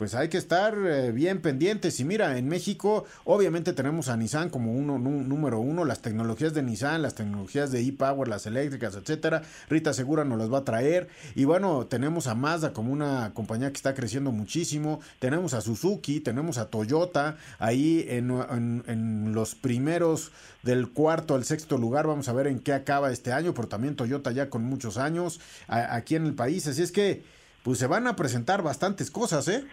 pues 0.00 0.14
hay 0.14 0.30
que 0.30 0.38
estar 0.38 0.78
eh, 0.78 1.12
bien 1.12 1.42
pendientes. 1.42 2.00
Y 2.00 2.06
mira, 2.06 2.38
en 2.38 2.48
México 2.48 3.04
obviamente 3.24 3.74
tenemos 3.74 4.08
a 4.08 4.16
Nissan 4.16 4.48
como 4.48 4.72
uno 4.72 4.98
número 4.98 5.60
uno, 5.60 5.84
las 5.84 6.00
tecnologías 6.00 6.54
de 6.54 6.62
Nissan, 6.62 7.02
las 7.02 7.14
tecnologías 7.14 7.70
de 7.70 7.82
e-Power, 7.82 8.26
las 8.26 8.46
eléctricas, 8.46 8.94
etcétera. 8.94 9.42
Rita 9.68 9.92
Segura 9.92 10.24
nos 10.24 10.38
las 10.38 10.50
va 10.50 10.60
a 10.60 10.64
traer. 10.64 11.08
Y 11.34 11.44
bueno, 11.44 11.84
tenemos 11.84 12.28
a 12.28 12.34
Mazda 12.34 12.72
como 12.72 12.94
una 12.94 13.32
compañía 13.34 13.68
que 13.68 13.76
está 13.76 13.92
creciendo 13.92 14.32
muchísimo. 14.32 15.00
Tenemos 15.18 15.52
a 15.52 15.60
Suzuki, 15.60 16.20
tenemos 16.20 16.56
a 16.56 16.70
Toyota 16.70 17.36
ahí 17.58 18.06
en, 18.08 19.34
los 19.34 19.54
primeros 19.54 20.32
del 20.62 20.88
cuarto 20.88 21.34
al 21.34 21.44
sexto 21.44 21.76
lugar. 21.76 22.06
Vamos 22.06 22.26
a 22.30 22.32
ver 22.32 22.46
en 22.46 22.60
qué 22.60 22.72
acaba 22.72 23.12
este 23.12 23.34
año, 23.34 23.52
pero 23.52 23.68
también 23.68 23.96
Toyota 23.96 24.32
ya 24.32 24.48
con 24.48 24.64
muchos 24.64 24.96
años 24.96 25.40
aquí 25.68 26.14
en 26.16 26.24
el 26.24 26.32
país. 26.32 26.66
Así 26.66 26.80
es 26.80 26.90
que 26.90 27.22
pues 27.62 27.78
se 27.78 27.86
van 27.86 28.06
a 28.06 28.16
presentar 28.16 28.62
bastantes 28.62 29.10
cosas, 29.10 29.46
¿eh? 29.48 29.66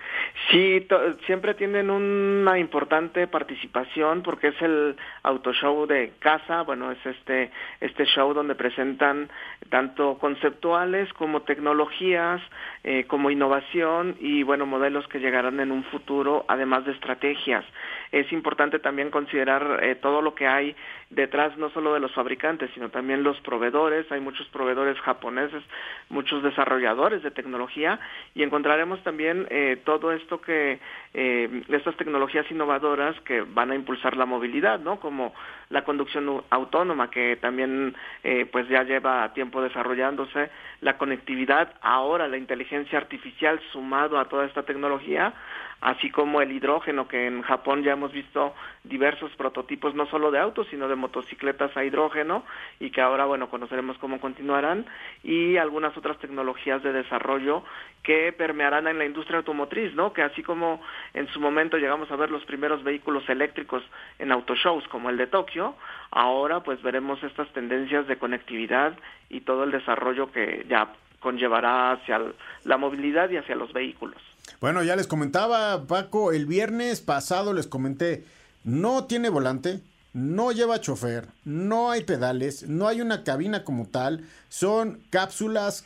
Sí, 0.49 0.87
siempre 1.25 1.53
tienen 1.55 1.89
una 1.89 2.57
importante 2.57 3.27
participación 3.27 4.23
porque 4.23 4.47
es 4.49 4.61
el 4.61 4.95
auto 5.23 5.51
show 5.53 5.85
de 5.85 6.13
casa, 6.19 6.61
bueno, 6.61 6.91
es 6.91 7.05
este 7.05 7.51
este 7.81 8.05
show 8.05 8.33
donde 8.33 8.55
presentan 8.55 9.29
tanto 9.69 10.17
conceptuales 10.19 11.11
como 11.13 11.41
tecnologías, 11.41 12.41
eh, 12.83 13.05
como 13.07 13.29
innovación 13.29 14.15
y 14.19 14.43
bueno, 14.43 14.65
modelos 14.65 15.07
que 15.07 15.19
llegarán 15.19 15.59
en 15.59 15.71
un 15.71 15.83
futuro, 15.85 16.45
además 16.47 16.85
de 16.85 16.93
estrategias. 16.93 17.65
Es 18.11 18.31
importante 18.31 18.79
también 18.79 19.11
considerar 19.11 19.79
eh, 19.83 19.95
todo 19.95 20.21
lo 20.21 20.35
que 20.35 20.47
hay 20.47 20.75
detrás 21.09 21.57
no 21.57 21.69
solo 21.69 21.93
de 21.93 21.99
los 21.99 22.13
fabricantes, 22.13 22.69
sino 22.73 22.89
también 22.89 23.23
los 23.23 23.39
proveedores. 23.41 24.11
Hay 24.11 24.19
muchos 24.19 24.47
proveedores 24.49 24.99
japoneses, 24.99 25.63
muchos 26.09 26.43
desarrolladores 26.43 27.23
de 27.23 27.31
tecnología 27.31 27.99
y 28.35 28.43
encontraremos 28.43 29.01
también 29.03 29.47
eh, 29.49 29.77
todo 29.83 30.11
esto 30.11 30.41
que 30.41 30.79
eh, 31.13 31.63
estas 31.69 31.95
tecnologías 31.97 32.49
innovadoras 32.51 33.19
que 33.21 33.41
van 33.41 33.71
a 33.71 33.75
impulsar 33.75 34.17
la 34.17 34.25
movilidad, 34.25 34.79
¿no? 34.79 34.99
Como 34.99 35.33
la 35.69 35.83
conducción 35.83 36.43
autónoma 36.49 37.09
que 37.09 37.37
también 37.37 37.95
eh, 38.23 38.45
pues 38.51 38.67
ya 38.69 38.83
lleva 38.83 39.33
tiempo 39.33 39.61
desarrollándose, 39.61 40.49
la 40.81 40.97
conectividad, 40.97 41.73
ahora 41.81 42.27
la 42.27 42.37
inteligencia 42.37 42.97
artificial 42.97 43.59
sumado 43.71 44.19
a 44.19 44.25
toda 44.25 44.45
esta 44.45 44.63
tecnología 44.63 45.33
así 45.81 46.09
como 46.09 46.41
el 46.41 46.51
hidrógeno, 46.51 47.07
que 47.07 47.27
en 47.27 47.41
Japón 47.41 47.83
ya 47.83 47.93
hemos 47.93 48.11
visto 48.11 48.53
diversos 48.83 49.31
prototipos, 49.35 49.93
no 49.95 50.07
solo 50.07 50.31
de 50.31 50.39
autos, 50.39 50.67
sino 50.69 50.87
de 50.87 50.95
motocicletas 50.95 51.75
a 51.77 51.83
hidrógeno, 51.83 52.43
y 52.79 52.89
que 52.89 53.01
ahora, 53.01 53.25
bueno, 53.25 53.49
conoceremos 53.49 53.97
cómo 53.97 54.19
continuarán, 54.19 54.85
y 55.23 55.57
algunas 55.57 55.95
otras 55.97 56.17
tecnologías 56.19 56.81
de 56.83 56.93
desarrollo 56.93 57.63
que 58.03 58.31
permearán 58.31 58.87
en 58.87 58.97
la 58.97 59.05
industria 59.05 59.39
automotriz, 59.39 59.93
¿no? 59.93 60.13
Que 60.13 60.21
así 60.21 60.41
como 60.41 60.81
en 61.13 61.27
su 61.27 61.39
momento 61.39 61.77
llegamos 61.77 62.09
a 62.11 62.15
ver 62.15 62.31
los 62.31 62.45
primeros 62.45 62.83
vehículos 62.83 63.27
eléctricos 63.29 63.83
en 64.17 64.31
autoshows 64.31 64.87
como 64.87 65.09
el 65.09 65.17
de 65.17 65.27
Tokio, 65.27 65.75
ahora 66.11 66.61
pues 66.61 66.81
veremos 66.81 67.21
estas 67.23 67.51
tendencias 67.53 68.07
de 68.07 68.17
conectividad 68.17 68.97
y 69.29 69.41
todo 69.41 69.63
el 69.63 69.71
desarrollo 69.71 70.31
que 70.31 70.65
ya 70.69 70.87
conllevará 71.19 71.91
hacia 71.91 72.21
la 72.63 72.77
movilidad 72.77 73.29
y 73.29 73.37
hacia 73.37 73.55
los 73.55 73.73
vehículos. 73.73 74.21
Bueno, 74.59 74.81
ya 74.81 74.95
les 74.95 75.05
comentaba, 75.05 75.85
Paco, 75.85 76.31
el 76.31 76.47
viernes 76.47 77.01
pasado 77.01 77.53
les 77.53 77.67
comenté, 77.67 78.25
no 78.63 79.05
tiene 79.05 79.29
volante, 79.29 79.81
no 80.13 80.51
lleva 80.51 80.81
chofer, 80.81 81.27
no 81.45 81.91
hay 81.91 82.03
pedales, 82.03 82.63
no 82.67 82.87
hay 82.87 83.01
una 83.01 83.23
cabina 83.23 83.63
como 83.63 83.85
tal, 83.85 84.27
son 84.49 85.03
cápsulas 85.11 85.85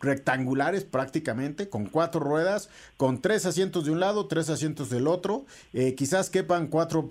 rectangulares 0.00 0.84
prácticamente, 0.84 1.68
con 1.68 1.86
cuatro 1.86 2.20
ruedas, 2.20 2.68
con 2.96 3.20
tres 3.20 3.46
asientos 3.46 3.84
de 3.84 3.90
un 3.90 4.00
lado, 4.00 4.26
tres 4.26 4.50
asientos 4.50 4.90
del 4.90 5.06
otro. 5.06 5.44
Eh, 5.72 5.94
quizás 5.94 6.30
quepan 6.30 6.68
cuatro, 6.68 7.08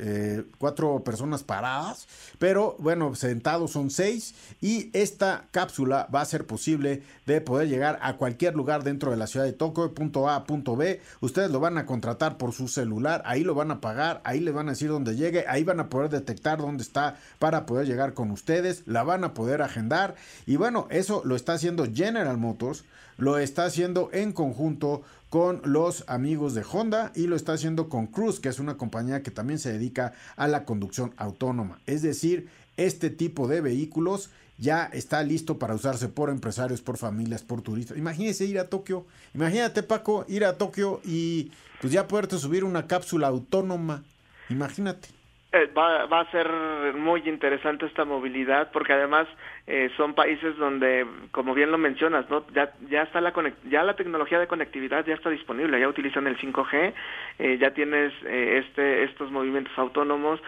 eh, 0.00 0.44
cuatro 0.58 1.02
personas 1.04 1.42
paradas, 1.42 2.08
pero 2.38 2.76
bueno, 2.78 3.14
sentados 3.14 3.72
son 3.72 3.90
seis. 3.90 4.34
Y 4.60 4.90
esta 4.92 5.46
cápsula 5.50 6.08
va 6.14 6.20
a 6.20 6.24
ser 6.24 6.46
posible 6.46 7.02
de 7.26 7.40
poder 7.40 7.68
llegar 7.68 7.98
a 8.02 8.16
cualquier 8.16 8.54
lugar 8.54 8.84
dentro 8.84 9.10
de 9.10 9.16
la 9.16 9.26
ciudad 9.26 9.46
de 9.46 9.52
Tokio, 9.52 9.94
punto 9.94 10.28
A, 10.28 10.44
punto 10.44 10.76
B. 10.76 11.00
Ustedes 11.20 11.50
lo 11.50 11.60
van 11.60 11.78
a 11.78 11.86
contratar 11.86 12.38
por 12.38 12.52
su 12.52 12.68
celular, 12.68 13.22
ahí 13.24 13.44
lo 13.44 13.54
van 13.54 13.70
a 13.70 13.80
pagar, 13.80 14.20
ahí 14.24 14.40
le 14.40 14.50
van 14.50 14.68
a 14.68 14.72
decir 14.72 14.88
dónde 14.88 15.16
llegue, 15.16 15.44
ahí 15.48 15.64
van 15.64 15.80
a 15.80 15.88
poder 15.88 16.10
detectar 16.10 16.58
dónde 16.58 16.82
está 16.82 17.16
para 17.38 17.66
poder 17.66 17.86
llegar 17.86 18.14
con 18.14 18.30
ustedes, 18.30 18.82
la 18.86 19.02
van 19.02 19.24
a 19.24 19.34
poder 19.34 19.62
agendar. 19.62 20.14
Y 20.46 20.56
bueno, 20.56 20.86
eso 20.90 21.22
lo 21.24 21.36
está 21.36 21.54
haciendo 21.54 21.86
Jen 21.92 22.15
General 22.16 22.38
Motors 22.38 22.84
lo 23.18 23.38
está 23.38 23.64
haciendo 23.64 24.08
en 24.12 24.32
conjunto 24.32 25.02
con 25.28 25.60
los 25.64 26.08
amigos 26.08 26.54
de 26.54 26.64
Honda 26.70 27.12
y 27.14 27.26
lo 27.26 27.36
está 27.36 27.52
haciendo 27.52 27.88
con 27.88 28.06
Cruise, 28.06 28.40
que 28.40 28.48
es 28.48 28.58
una 28.58 28.76
compañía 28.76 29.22
que 29.22 29.30
también 29.30 29.58
se 29.58 29.72
dedica 29.72 30.14
a 30.36 30.48
la 30.48 30.64
conducción 30.64 31.12
autónoma. 31.18 31.78
Es 31.86 32.02
decir, 32.02 32.48
este 32.76 33.10
tipo 33.10 33.48
de 33.48 33.60
vehículos 33.60 34.30
ya 34.58 34.84
está 34.86 35.22
listo 35.22 35.58
para 35.58 35.74
usarse 35.74 36.08
por 36.08 36.30
empresarios, 36.30 36.80
por 36.80 36.96
familias, 36.96 37.42
por 37.42 37.60
turistas. 37.60 37.98
Imagínese 37.98 38.46
ir 38.46 38.58
a 38.58 38.70
Tokio, 38.70 39.04
imagínate 39.34 39.82
Paco, 39.82 40.24
ir 40.28 40.44
a 40.44 40.56
Tokio 40.56 41.00
y 41.04 41.52
pues 41.80 41.92
ya 41.92 42.08
poderte 42.08 42.38
subir 42.38 42.64
una 42.64 42.86
cápsula 42.86 43.28
autónoma. 43.28 44.02
Imagínate. 44.48 45.08
Eh, 45.52 45.66
va, 45.76 46.06
va 46.06 46.20
a 46.20 46.30
ser 46.30 46.48
muy 46.94 47.28
interesante 47.28 47.86
esta 47.86 48.04
movilidad 48.04 48.70
porque 48.72 48.92
además 48.92 49.26
eh, 49.68 49.90
son 49.96 50.14
países 50.14 50.56
donde, 50.58 51.04
como 51.32 51.52
bien 51.52 51.72
lo 51.72 51.78
mencionas, 51.78 52.30
¿no? 52.30 52.46
ya, 52.54 52.72
ya 52.88 53.02
está 53.02 53.20
la 53.20 53.32
ya 53.68 53.82
la 53.82 53.96
tecnología 53.96 54.38
de 54.38 54.46
conectividad 54.46 55.04
ya 55.04 55.14
está 55.14 55.28
disponible, 55.28 55.80
ya 55.80 55.88
utilizan 55.88 56.28
el 56.28 56.38
5G, 56.38 56.92
eh, 57.40 57.58
ya 57.58 57.72
tienes 57.72 58.12
este 58.22 59.02
estos 59.02 59.32
movimientos 59.32 59.76
autónomos, 59.76 60.40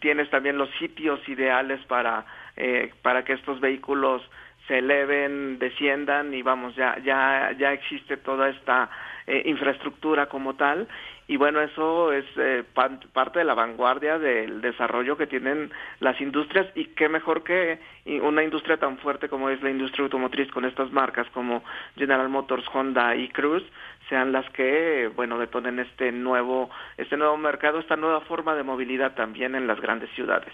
tienes 0.00 0.28
también 0.28 0.58
los 0.58 0.68
sitios 0.78 1.26
ideales 1.26 1.80
para 1.86 2.26
para 3.00 3.24
que 3.24 3.32
estos 3.32 3.60
vehículos 3.60 4.22
se 4.68 4.78
eleven, 4.78 5.58
desciendan 5.58 6.34
y 6.34 6.42
vamos 6.42 6.76
ya 6.76 6.98
ya 6.98 7.52
ya 7.58 7.72
existe 7.72 8.18
toda 8.18 8.50
esta 8.50 8.90
infraestructura 9.26 10.26
como 10.26 10.54
tal 10.54 10.86
y 11.32 11.38
bueno, 11.38 11.62
eso 11.62 12.12
es 12.12 12.26
eh, 12.36 12.62
parte 12.74 13.38
de 13.38 13.44
la 13.46 13.54
vanguardia 13.54 14.18
del 14.18 14.60
desarrollo 14.60 15.16
que 15.16 15.26
tienen 15.26 15.70
las 15.98 16.20
industrias 16.20 16.66
y 16.74 16.88
qué 16.88 17.08
mejor 17.08 17.42
que 17.42 17.80
una 18.22 18.44
industria 18.44 18.76
tan 18.76 18.98
fuerte 18.98 19.30
como 19.30 19.48
es 19.48 19.62
la 19.62 19.70
industria 19.70 20.04
automotriz 20.04 20.50
con 20.50 20.66
estas 20.66 20.92
marcas 20.92 21.26
como 21.32 21.64
General 21.96 22.28
Motors, 22.28 22.66
Honda 22.74 23.16
y 23.16 23.30
Cruise 23.30 23.64
sean 24.10 24.30
las 24.30 24.44
que, 24.50 25.10
bueno, 25.16 25.38
detonen 25.38 25.78
este 25.78 26.12
nuevo, 26.12 26.68
este 26.98 27.16
nuevo 27.16 27.38
mercado, 27.38 27.78
esta 27.78 27.96
nueva 27.96 28.20
forma 28.20 28.54
de 28.54 28.64
movilidad 28.64 29.14
también 29.14 29.54
en 29.54 29.66
las 29.66 29.80
grandes 29.80 30.10
ciudades. 30.14 30.52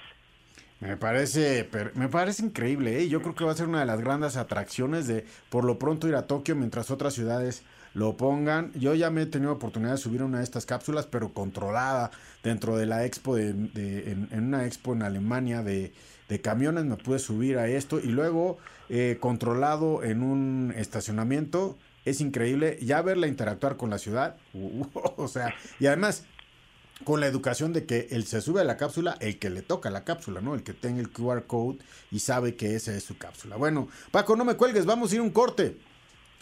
Me 0.78 0.97
parece, 0.97 1.68
me 1.94 2.06
parece 2.06 2.44
increíble, 2.44 3.00
¿eh? 3.00 3.08
yo 3.08 3.20
creo 3.20 3.35
que 3.35 3.42
va 3.42 3.50
a 3.50 3.56
ser 3.56 3.66
una 3.66 3.80
de 3.80 3.87
las 3.87 4.00
grandes 4.00 4.37
atracciones 4.37 5.08
de 5.08 5.25
por 5.50 5.64
lo 5.64 5.76
pronto 5.76 6.06
ir 6.06 6.14
a 6.14 6.28
Tokio 6.28 6.54
mientras 6.54 6.92
otras 6.92 7.14
ciudades 7.14 7.64
lo 7.95 8.16
pongan. 8.16 8.73
Yo 8.75 8.95
ya 8.95 9.11
me 9.11 9.23
he 9.23 9.26
tenido 9.26 9.52
oportunidad 9.52 9.92
de 9.92 9.99
subir 9.99 10.23
una 10.23 10.38
de 10.38 10.45
estas 10.45 10.66
cápsulas, 10.66 11.07
pero 11.07 11.33
controlada 11.33 12.11
dentro 12.42 12.76
de 12.76 12.87
la 12.87 13.04
expo, 13.04 13.37
de, 13.37 13.50
en, 13.50 14.28
una 14.33 14.66
expo 14.66 14.92
en 14.92 15.02
Alemania 15.02 15.62
de, 15.62 15.92
camiones, 16.42 16.85
me 16.85 16.97
pude 16.97 17.18
subir 17.18 17.59
a 17.59 17.68
esto 17.68 18.00
y 18.00 18.09
luego 18.09 18.59
eh, 18.88 19.16
controlado 19.21 20.04
en 20.04 20.23
un 20.23 20.75
estacionamiento. 20.76 21.76
Es 22.04 22.21
increíble 22.21 22.78
ya 22.80 23.02
verla 23.02 23.26
interactuar 23.26 23.76
con 23.76 23.90
la 23.90 23.99
ciudad. 23.99 24.37
o 25.16 25.28
sea, 25.28 25.54
y 25.80 25.87
además 25.87 26.25
con 27.04 27.21
la 27.21 27.26
educación 27.26 27.73
de 27.73 27.87
que 27.87 28.09
él 28.11 28.26
se 28.26 28.40
sube 28.40 28.61
a 28.61 28.64
la 28.64 28.76
cápsula, 28.76 29.16
el 29.21 29.38
que 29.38 29.50
le 29.50 29.62
toca 29.62 29.90
la 29.90 30.04
cápsula, 30.04 30.40
¿no? 30.40 30.54
El 30.54 30.62
que 30.62 30.73
tenga 30.73 31.00
el 31.00 31.11
QR 31.11 31.45
code 31.47 31.78
y 32.11 32.21
sabe 32.21 32.57
que 32.57 32.75
esa 32.75 32.95
es 32.95 33.04
su 33.04 33.16
cápsula. 33.18 33.57
Bueno, 33.57 33.88
Paco, 34.11 34.37
no 34.37 34.45
me 34.45 34.54
cuelgues, 34.54 34.87
vamos 34.87 35.12
a 35.12 35.14
ir 35.16 35.21
un 35.21 35.30
corte. 35.30 35.78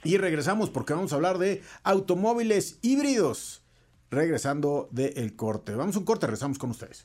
Y 0.04 0.18
regresamos 0.18 0.70
porque 0.70 0.94
vamos 0.94 1.12
a 1.12 1.16
hablar 1.16 1.38
de 1.38 1.62
automóviles 1.82 2.78
híbridos. 2.82 3.62
regresando 4.08 4.88
del 4.92 5.34
corte. 5.34 5.74
Vamos 5.74 5.96
a 5.96 5.98
un 5.98 6.04
corte, 6.04 6.26
regresamos 6.26 6.58
con 6.58 6.70
ustedes. 6.70 7.04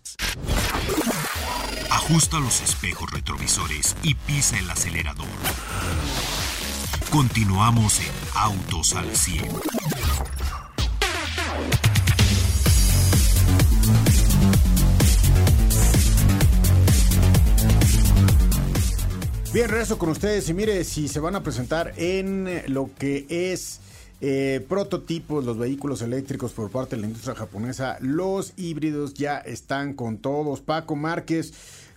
Ajusta 1.90 2.40
los 2.40 2.62
espejos 2.62 3.12
retrovisores 3.12 3.96
y 4.04 4.14
pisa 4.16 4.58
el 4.60 4.70
acelerador. 4.70 5.26
Continuamos 7.12 8.00
en 8.00 8.12
Autos 8.36 8.96
al 8.96 9.16
100. 9.16 9.50
Bien, 19.54 19.68
regreso 19.68 19.98
con 19.98 20.08
ustedes 20.08 20.48
y 20.48 20.54
mire 20.54 20.82
si 20.86 21.10
se 21.10 21.20
van 21.20 21.36
a 21.36 21.44
presentar 21.44 21.92
en 21.98 22.64
lo 22.74 22.90
que 22.98 23.26
es 23.30 23.82
eh, 24.22 24.66
prototipos, 24.70 25.44
los 25.44 25.58
vehículos 25.58 26.02
eléctricos 26.02 26.54
por 26.54 26.72
parte 26.72 26.96
de 26.96 27.02
la 27.02 27.08
industria 27.10 27.36
japonesa, 27.36 27.98
los 28.00 28.54
híbridos 28.56 29.14
ya 29.14 29.40
están 29.40 29.94
con 29.94 30.20
todos. 30.20 30.62
Paco 30.62 30.96
Márquez, 30.96 31.54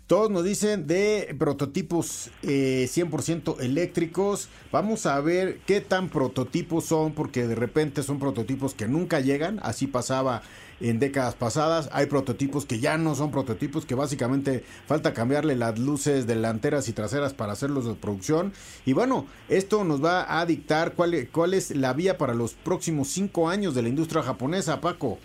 todos 0.06 0.30
nos 0.30 0.44
dicen 0.44 0.86
de 0.86 1.34
prototipos 1.38 2.30
100% 2.42 3.56
eh, 3.60 3.64
eléctricos. 3.64 4.50
Vamos 4.70 5.06
a 5.06 5.18
ver 5.20 5.60
qué 5.66 5.80
tan 5.80 6.10
prototipos 6.10 6.84
son, 6.84 7.14
porque 7.14 7.46
de 7.46 7.54
repente 7.54 8.02
son 8.02 8.18
prototipos 8.18 8.74
que 8.74 8.86
nunca 8.86 9.20
llegan. 9.20 9.60
Así 9.62 9.86
pasaba 9.86 10.42
en 10.80 10.98
décadas 10.98 11.34
pasadas. 11.34 11.88
Hay 11.92 12.04
prototipos 12.06 12.66
que 12.66 12.80
ya 12.80 12.98
no 12.98 13.14
son 13.14 13.30
prototipos, 13.30 13.86
que 13.86 13.94
básicamente 13.94 14.62
falta 14.86 15.14
cambiarle 15.14 15.56
las 15.56 15.78
luces 15.78 16.26
delanteras 16.26 16.86
y 16.90 16.92
traseras 16.92 17.32
para 17.32 17.52
hacerlos 17.52 17.86
de 17.86 17.94
producción. 17.94 18.52
Y 18.84 18.92
bueno, 18.92 19.26
esto 19.48 19.84
nos 19.84 20.04
va 20.04 20.38
a 20.38 20.44
dictar 20.44 20.92
cuál, 20.92 21.28
cuál 21.32 21.54
es 21.54 21.74
la 21.74 21.94
vía 21.94 22.18
para 22.18 22.34
los 22.34 22.52
próximos 22.52 23.08
cinco 23.08 23.48
años 23.48 23.74
de 23.74 23.80
la 23.82 23.88
industria 23.88 24.22
japonesa, 24.22 24.82
Paco. 24.82 25.18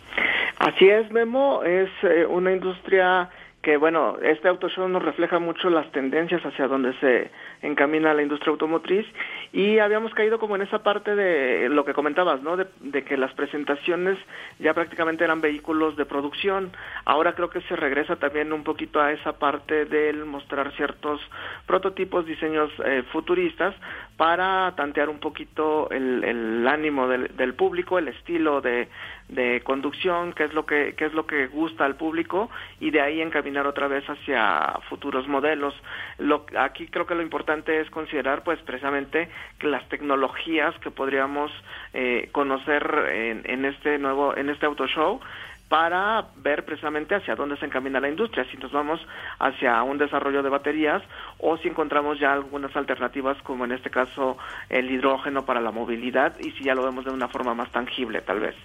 Así 0.59 0.87
es, 0.87 1.11
Memo. 1.11 1.63
Es 1.63 1.89
eh, 2.03 2.25
una 2.25 2.53
industria 2.53 3.29
que 3.61 3.75
bueno, 3.75 4.17
este 4.21 4.47
auto 4.47 4.69
show 4.69 4.87
nos 4.87 5.03
refleja 5.03 5.37
mucho 5.39 5.69
las 5.69 5.91
tendencias 5.91 6.41
hacia 6.45 6.67
donde 6.67 6.93
se 6.99 7.29
encamina 7.61 8.13
la 8.13 8.21
industria 8.21 8.51
automotriz 8.51 9.05
y 9.51 9.79
habíamos 9.79 10.13
caído 10.13 10.39
como 10.39 10.55
en 10.55 10.61
esa 10.61 10.81
parte 10.81 11.13
de 11.13 11.67
lo 11.67 11.83
que 11.83 11.93
comentabas, 11.93 12.41
¿no? 12.41 12.55
De, 12.55 12.67
de, 12.79 13.03
que 13.03 13.17
las 13.17 13.33
presentaciones 13.33 14.17
ya 14.59 14.73
prácticamente 14.73 15.25
eran 15.25 15.41
vehículos 15.41 15.97
de 15.97 16.05
producción. 16.05 16.71
Ahora 17.03 17.33
creo 17.33 17.49
que 17.49 17.61
se 17.61 17.75
regresa 17.75 18.15
también 18.15 18.53
un 18.53 18.63
poquito 18.63 19.01
a 19.01 19.11
esa 19.11 19.33
parte 19.37 19.85
del 19.85 20.23
mostrar 20.25 20.71
ciertos 20.73 21.19
prototipos, 21.65 22.25
diseños 22.25 22.71
eh, 22.85 23.03
futuristas 23.11 23.75
para 24.19 24.75
tantear 24.75 25.07
un 25.07 25.19
poquito 25.19 25.89
el, 25.91 26.25
el 26.25 26.67
ánimo 26.67 27.07
del, 27.07 27.37
del 27.37 27.53
público, 27.53 27.97
el 27.97 28.09
estilo 28.09 28.59
de, 28.59 28.89
de 29.29 29.61
conducción, 29.61 30.33
qué 30.33 30.43
es 30.43 30.53
lo 30.53 30.65
que 30.65 30.93
qué 30.97 31.05
es 31.05 31.13
lo 31.13 31.25
que 31.25 31.47
gusta 31.47 31.85
al 31.85 31.95
público 31.95 32.49
y 32.81 32.91
de 32.91 32.99
ahí 32.99 33.21
encaminar 33.21 33.65
otra 33.65 33.87
vez 33.87 34.03
hacia 34.09 34.73
futuros 34.89 35.25
modelos. 35.29 35.73
Lo, 36.17 36.45
aquí 36.57 36.87
creo 36.87 37.05
que 37.05 37.15
lo 37.15 37.21
importante 37.21 37.79
es 37.79 37.89
considerar 37.91 38.43
pues 38.43 38.59
precisamente 38.63 39.29
que 39.57 39.67
las 39.67 39.87
tecnologías 39.87 40.77
que 40.79 40.91
podríamos 40.91 41.49
eh, 41.93 42.27
conocer 42.33 42.83
en, 43.13 43.43
en 43.45 43.63
este 43.63 43.99
nuevo 43.99 44.35
en 44.35 44.49
este 44.49 44.65
auto 44.65 44.85
show 44.87 45.21
para 45.69 46.29
ver 46.37 46.65
precisamente 46.65 47.15
hacia 47.15 47.35
dónde 47.35 47.55
se 47.57 47.65
encamina 47.65 47.99
la 47.99 48.09
industria, 48.09 48.45
si 48.49 48.57
nos 48.57 48.71
vamos 48.71 48.99
hacia 49.37 49.81
un 49.83 49.99
desarrollo 49.99 50.41
de 50.41 50.49
baterías 50.49 51.03
o 51.37 51.57
si 51.57 51.67
encontramos 51.67 52.19
ya 52.19 52.33
algunas 52.33 52.75
alternativas 52.75 53.37
como 53.43 53.65
en 53.65 53.71
este 53.71 53.91
caso 53.91 54.37
el 54.69 54.89
hidrógeno 54.89 55.45
para 55.45 55.61
la 55.61 55.71
movilidad 55.71 56.33
y 56.39 56.51
si 56.51 56.63
ya 56.63 56.73
lo 56.73 56.83
vemos 56.83 57.05
de 57.05 57.11
una 57.11 57.27
forma 57.27 57.53
más 57.53 57.71
tangible 57.71 58.21
tal 58.21 58.39
vez. 58.39 58.55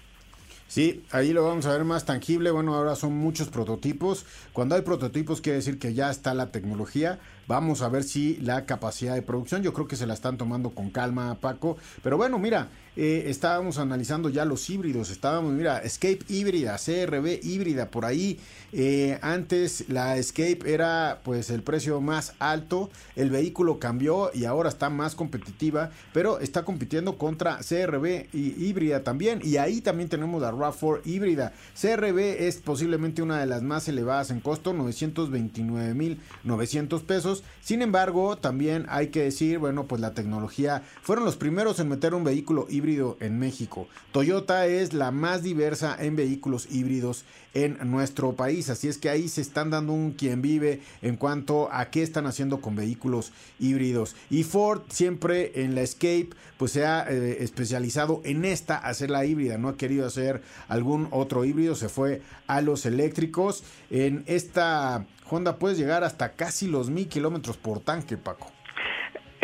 Sí, 0.67 1.05
ahí 1.13 1.33
lo 1.33 1.45
vamos 1.45 1.67
a 1.67 1.73
ver 1.73 1.85
más 1.85 2.05
tangible. 2.05 2.51
Bueno, 2.51 2.75
ahora 2.75 2.97
son 2.97 3.13
muchos 3.13 3.49
prototipos. 3.49 4.27
Cuando 4.53 4.75
hay 4.75 4.83
prototipos 4.83 5.41
quiere 5.41 5.59
decir 5.59 5.79
que 5.79 5.95
ya 5.95 6.11
está 6.11 6.35
la 6.35 6.51
tecnología. 6.51 7.21
Vamos 7.47 7.83
a 7.83 7.89
ver 7.89 8.05
si 8.05 8.37
la 8.37 8.67
capacidad 8.67 9.15
de 9.15 9.23
producción, 9.23 9.63
yo 9.63 9.73
creo 9.73 9.87
que 9.87 9.97
se 9.97 10.07
la 10.07 10.15
están 10.15 10.37
tomando 10.37 10.71
con 10.71 10.91
calma, 10.91 11.37
Paco. 11.41 11.77
Pero 12.03 12.17
bueno, 12.17 12.39
mira, 12.39 12.69
eh, 12.97 13.25
estábamos 13.27 13.79
analizando 13.79 14.29
ya 14.29 14.45
los 14.45 14.71
híbridos, 14.71 15.11
estábamos, 15.11 15.53
mira, 15.53 15.79
Escape 15.79 16.21
híbrida, 16.29 16.77
CRB 16.77 17.41
híbrida, 17.43 17.91
por 17.91 18.05
ahí. 18.05 18.39
Eh, 18.73 19.19
antes 19.21 19.89
la 19.89 20.17
Escape 20.17 20.61
era 20.65 21.21
pues 21.25 21.51
el 21.51 21.63
precio 21.63 22.01
más 22.01 22.35
alto, 22.39 22.91
el 23.17 23.31
vehículo 23.31 23.81
cambió 23.81 24.31
y 24.33 24.45
ahora 24.45 24.69
está 24.69 24.91
más 24.91 25.17
competitiva, 25.17 25.91
pero 26.13 26.39
está 26.39 26.65
compitiendo 26.65 27.19
contra 27.19 27.59
CRB 27.59 28.29
y 28.33 28.65
híbrida 28.65 29.03
también. 29.03 29.41
Y 29.43 29.57
ahí 29.57 29.81
también 29.81 30.09
tenemos 30.09 30.41
la 30.41 30.53
RAV4 30.53 31.01
híbrida. 31.05 31.53
CRB 31.81 32.47
es 32.47 32.59
posiblemente 32.59 33.23
una 33.23 33.41
de 33.41 33.47
las 33.47 33.63
más 33.63 33.89
elevadas 33.89 34.31
en 34.31 34.39
costo, 34.39 34.73
929.900 34.73 37.03
pesos. 37.03 37.34
Sin 37.61 37.83
embargo, 37.83 38.37
también 38.37 38.87
hay 38.89 39.09
que 39.09 39.23
decir, 39.23 39.59
bueno, 39.59 39.87
pues 39.87 40.01
la 40.01 40.15
tecnología, 40.15 40.83
fueron 41.03 41.25
los 41.25 41.37
primeros 41.37 41.81
en 41.81 41.89
meter 41.89 42.15
un 42.15 42.25
vehículo 42.25 42.67
híbrido 42.69 43.17
en 43.21 43.39
México. 43.39 43.89
Toyota 44.13 44.67
es 44.67 44.93
la 44.93 45.11
más 45.11 45.43
diversa 45.43 45.97
en 45.99 46.15
vehículos 46.15 46.69
híbridos 46.71 47.25
en 47.55 47.79
nuestro 47.91 48.33
país, 48.33 48.69
así 48.69 48.89
es 48.89 48.99
que 48.99 49.09
ahí 49.09 49.29
se 49.29 49.41
están 49.41 49.71
dando 49.71 49.93
un 49.93 50.13
quien 50.13 50.43
vive 50.43 50.81
en 51.03 51.17
cuanto 51.17 51.69
a 51.73 51.89
qué 51.91 52.03
están 52.03 52.27
haciendo 52.27 52.61
con 52.61 52.75
vehículos 52.75 53.33
híbridos. 53.61 54.17
Y 54.29 54.43
Ford 54.43 54.83
siempre 54.89 55.63
en 55.63 55.75
la 55.77 55.83
Escape 55.83 56.31
pues 56.59 56.73
se 56.73 56.85
ha 56.85 57.07
eh, 57.09 57.39
especializado 57.41 58.21
en 58.25 58.45
esta, 58.45 58.77
hacer 58.77 59.11
la 59.11 59.25
híbrida, 59.25 59.59
no 59.59 59.69
ha 59.69 59.77
querido 59.77 60.07
hacer 60.07 60.43
algún 60.69 61.09
otro 61.11 61.45
híbrido, 61.45 61.75
se 61.75 61.89
fue 61.89 62.23
a 62.47 62.61
los 62.61 62.87
eléctricos. 62.87 63.63
En 63.91 64.25
esta 64.27 65.07
Honda 65.31 65.57
puedes 65.57 65.79
llegar 65.79 66.05
hasta 66.05 66.33
casi 66.33 66.69
los 66.69 66.91
mil 66.91 67.09
kilómetros 67.09 67.57
por 67.57 67.81
tanque, 67.81 68.17
Paco 68.17 68.51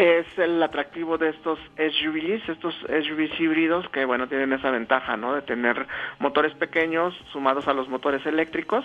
es 0.00 0.26
el 0.38 0.62
atractivo 0.62 1.18
de 1.18 1.28
estos 1.28 1.58
SUVs, 1.76 2.48
estos 2.48 2.74
SUVs 2.74 3.38
híbridos 3.38 3.86
que 3.90 4.06
bueno 4.06 4.28
tienen 4.28 4.50
esa 4.54 4.70
ventaja, 4.70 5.18
¿no? 5.18 5.34
De 5.34 5.42
tener 5.42 5.86
motores 6.18 6.54
pequeños 6.54 7.14
sumados 7.32 7.68
a 7.68 7.74
los 7.74 7.86
motores 7.90 8.24
eléctricos 8.24 8.82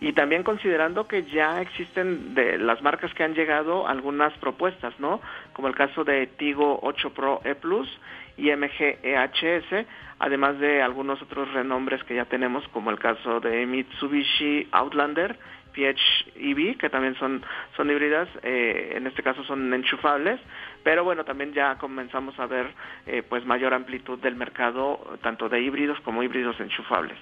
y 0.00 0.12
también 0.12 0.44
considerando 0.44 1.08
que 1.08 1.24
ya 1.24 1.60
existen 1.60 2.36
de 2.36 2.58
las 2.58 2.80
marcas 2.80 3.12
que 3.12 3.24
han 3.24 3.34
llegado 3.34 3.88
algunas 3.88 4.32
propuestas, 4.34 4.94
¿no? 5.00 5.20
Como 5.52 5.66
el 5.66 5.74
caso 5.74 6.04
de 6.04 6.28
Tigo 6.28 6.78
8 6.82 7.10
Pro 7.12 7.40
E 7.42 7.56
Plus 7.56 7.88
y 8.36 8.52
MG 8.52 8.98
EHS, 9.02 9.84
además 10.20 10.60
de 10.60 10.80
algunos 10.80 11.20
otros 11.22 11.52
renombres 11.52 12.04
que 12.04 12.14
ya 12.14 12.26
tenemos 12.26 12.62
como 12.68 12.92
el 12.92 13.00
caso 13.00 13.40
de 13.40 13.66
Mitsubishi 13.66 14.68
Outlander 14.70 15.36
PHEV, 15.72 16.76
que 16.78 16.90
también 16.90 17.14
son, 17.16 17.42
son 17.76 17.90
híbridas, 17.90 18.28
eh, 18.42 18.94
en 18.96 19.06
este 19.06 19.22
caso 19.22 19.42
son 19.44 19.72
enchufables, 19.72 20.40
pero 20.82 21.04
bueno, 21.04 21.24
también 21.24 21.52
ya 21.52 21.78
comenzamos 21.78 22.38
a 22.38 22.46
ver 22.46 22.74
eh, 23.06 23.22
pues 23.28 23.44
mayor 23.44 23.74
amplitud 23.74 24.18
del 24.18 24.36
mercado, 24.36 25.18
tanto 25.22 25.48
de 25.48 25.60
híbridos 25.60 25.98
como 26.00 26.22
híbridos 26.22 26.58
enchufables. 26.60 27.18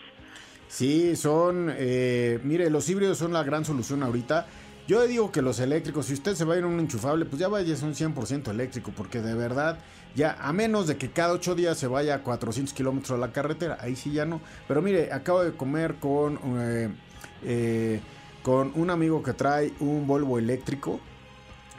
Sí, 0.69 1.17
son, 1.17 1.73
eh, 1.77 2.39
mire, 2.45 2.71
los 2.71 2.89
híbridos 2.89 3.19
son 3.19 3.33
la 3.33 3.43
gran 3.43 3.65
solución 3.65 4.03
ahorita. 4.03 4.47
Yo 4.87 5.07
digo 5.07 5.31
que 5.31 5.43
los 5.43 5.61
eléctricos, 5.61 6.07
si 6.07 6.15
usted 6.15 6.35
se 6.35 6.45
va 6.45 6.55
a 6.55 6.59
ir 6.59 6.65
a 6.65 6.67
un 6.67 6.81
enchufable, 6.81 7.25
pues 7.25 7.41
ya 7.41 7.49
vaya 7.49 7.75
a 7.75 7.85
un 7.85 7.95
100% 7.95 8.51
eléctrico, 8.51 8.93
porque 8.97 9.21
de 9.21 9.35
verdad, 9.35 9.79
ya 10.15 10.37
a 10.41 10.53
menos 10.53 10.87
de 10.87 10.97
que 10.97 11.11
cada 11.11 11.33
ocho 11.33 11.55
días 11.55 11.79
se 11.79 11.87
vaya 11.87 12.17
a 12.17 12.23
400 12.23 12.75
kilómetros 12.75 13.13
a 13.13 13.21
la 13.21 13.33
carretera, 13.33 13.79
ahí 13.81 13.95
sí 13.97 14.13
ya 14.13 14.25
no. 14.25 14.41
Pero 14.67 14.83
mire, 14.83 15.13
acabo 15.13 15.43
de 15.45 15.53
comer 15.53 15.97
con... 15.97 16.39
Eh, 17.43 18.01
con 18.43 18.73
un 18.75 18.91
amigo 18.91 19.23
que 19.23 19.33
trae 19.33 19.73
un 19.81 20.07
Volvo 20.07 20.39
eléctrico. 20.39 21.01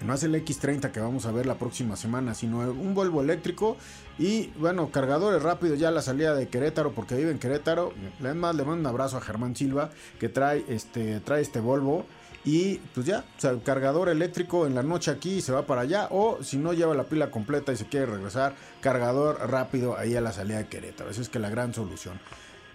No 0.06 0.16
es 0.16 0.24
el 0.24 0.34
X30 0.34 0.92
que 0.92 1.00
vamos 1.00 1.28
a 1.28 1.32
ver 1.32 1.46
la 1.46 1.60
próxima 1.60 1.96
semana, 1.96 2.34
sino 2.34 2.60
un 2.60 2.96
Volvo 2.96 3.22
eléctrico. 3.22 3.78
Y 4.18 4.48
bueno, 4.58 4.90
cargadores 4.90 5.44
rápidos 5.44 5.80
ya 5.80 5.92
la 5.92 6.02
salida 6.02 6.34
de 6.34 6.48
Querétaro, 6.48 6.92
porque 6.92 7.16
vive 7.16 7.32
en 7.32 7.40
Querétaro. 7.40 7.94
Además, 8.20 8.56
le 8.56 8.64
mando 8.64 8.80
un 8.80 8.88
abrazo 8.88 9.18
a 9.18 9.22
Germán 9.22 9.56
Silva, 9.56 9.92
que 10.20 10.30
trae 10.30 10.66
este, 10.68 11.20
trae 11.20 11.42
este 11.42 11.60
Volvo. 11.60 12.06
Y 12.44 12.78
pues 12.96 13.06
ya, 13.06 13.24
o 13.38 13.40
sea, 13.40 13.56
cargador 13.64 14.10
eléctrico 14.10 14.66
en 14.66 14.74
la 14.74 14.82
noche 14.82 15.12
aquí 15.12 15.36
y 15.36 15.42
se 15.42 15.52
va 15.52 15.68
para 15.68 15.82
allá. 15.82 16.08
O 16.10 16.40
si 16.42 16.58
no 16.58 16.74
lleva 16.74 16.96
la 16.96 17.04
pila 17.04 17.30
completa 17.30 17.72
y 17.72 17.78
se 17.78 17.86
quiere 17.86 18.08
regresar, 18.08 18.56
cargador 18.82 19.50
rápido 19.50 19.96
ahí 19.98 20.16
a 20.16 20.22
la 20.22 20.32
salida 20.32 20.58
de 20.58 20.68
Querétaro. 20.68 21.12
Esa 21.12 21.22
es 21.22 21.30
que 21.30 21.38
la 21.38 21.52
gran 21.52 21.76
solución. 21.76 22.20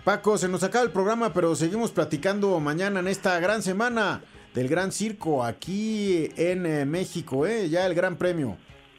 Paco, 0.07 0.39
se 0.39 0.49
nos 0.49 0.63
acaba 0.63 0.85
el 0.85 0.93
programa, 0.93 1.33
pero 1.33 1.57
seguimos 1.57 1.91
platicando 1.91 2.61
mañana 2.61 3.01
en 3.01 3.09
esta 3.09 3.41
gran 3.41 3.61
semana 3.61 4.21
del 4.55 4.69
Gran 4.69 4.93
Circo 4.93 5.43
aquí 5.43 6.29
en 6.37 6.65
eh, 6.65 6.85
México, 6.85 7.45
¿eh? 7.45 7.69
ya 7.69 7.85
el 7.87 7.95
Gran 7.95 8.15
Premio. 8.15 8.57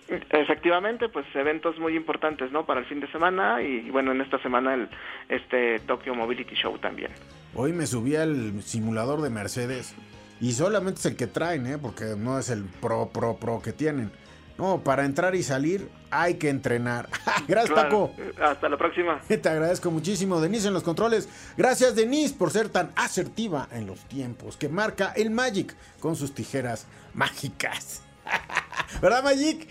Efectivamente, 0.09 1.07
pues 1.07 1.25
eventos 1.33 1.79
muy 1.79 1.95
importantes, 1.95 2.51
¿no? 2.51 2.65
Para 2.65 2.81
el 2.81 2.87
fin 2.87 2.99
de 2.99 3.09
semana 3.09 3.61
y, 3.61 3.89
bueno, 3.89 4.11
en 4.11 4.19
esta 4.19 4.37
semana 4.39 4.73
el 4.73 4.89
este 5.29 5.79
Tokyo 5.79 6.13
Mobility 6.13 6.55
Show 6.55 6.77
también. 6.77 7.11
Hoy 7.55 7.71
me 7.71 7.87
subí 7.87 8.17
al 8.17 8.61
simulador 8.61 9.21
de 9.21 9.29
Mercedes 9.29 9.95
y 10.41 10.51
solamente 10.51 10.99
es 10.99 11.05
el 11.05 11.15
que 11.15 11.27
traen, 11.27 11.67
¿eh? 11.67 11.77
Porque 11.77 12.17
no 12.17 12.37
es 12.37 12.49
el 12.49 12.65
pro, 12.81 13.11
pro, 13.13 13.37
pro 13.37 13.61
que 13.61 13.71
tienen. 13.71 14.11
No, 14.57 14.83
para 14.83 15.05
entrar 15.05 15.35
y 15.35 15.43
salir 15.43 15.89
hay 16.09 16.35
que 16.35 16.49
entrenar. 16.49 17.09
Gracias, 17.47 17.75
Paco. 17.75 18.11
Hasta 18.41 18.69
la 18.69 18.77
próxima. 18.77 19.21
Te 19.27 19.49
agradezco 19.49 19.91
muchísimo, 19.91 20.41
Denise, 20.41 20.67
en 20.67 20.73
los 20.73 20.83
controles. 20.83 21.29
Gracias, 21.57 21.95
Denise, 21.95 22.33
por 22.33 22.51
ser 22.51 22.69
tan 22.69 22.91
asertiva 22.95 23.67
en 23.71 23.85
los 23.85 23.99
tiempos 24.05 24.57
que 24.57 24.69
marca 24.69 25.13
el 25.15 25.29
Magic 25.29 25.75
con 25.99 26.15
sus 26.15 26.33
tijeras 26.33 26.87
mágicas. 27.13 28.01
¿Verdad, 29.01 29.23
Magic? 29.23 29.67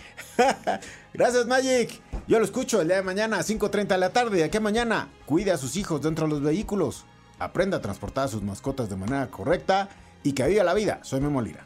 Gracias, 1.13 1.47
Magic. 1.47 2.01
Yo 2.29 2.39
lo 2.39 2.45
escucho 2.45 2.81
el 2.81 2.89
día 2.89 2.99
de 2.99 3.03
mañana 3.03 3.39
a 3.39 3.43
5.30 3.43 3.87
de 3.87 3.99
la 3.99 4.11
tarde. 4.11 4.39
¿De 4.39 4.45
aquí 4.45 4.61
mañana? 4.61 5.09
Cuide 5.27 5.53
a 5.53 5.59
sus 5.59 5.77
hijos 5.77 6.03
dentro 6.03 6.27
de 6.27 6.33
los 6.33 6.43
vehículos. 6.43 7.07
Aprenda 7.39 7.79
a 7.79 7.83
transportar 7.83 8.25
a 8.25 8.29
sus 8.29 8.43
mascotas 8.43 8.89
de 8.89 8.97
manera 8.97 9.27
correcta 9.29 9.89
y 10.23 10.33
que 10.33 10.47
viva 10.47 10.65
la 10.65 10.75
vida. 10.75 11.01
Soy 11.03 11.21
Memo 11.21 11.43
Lira. 11.43 11.66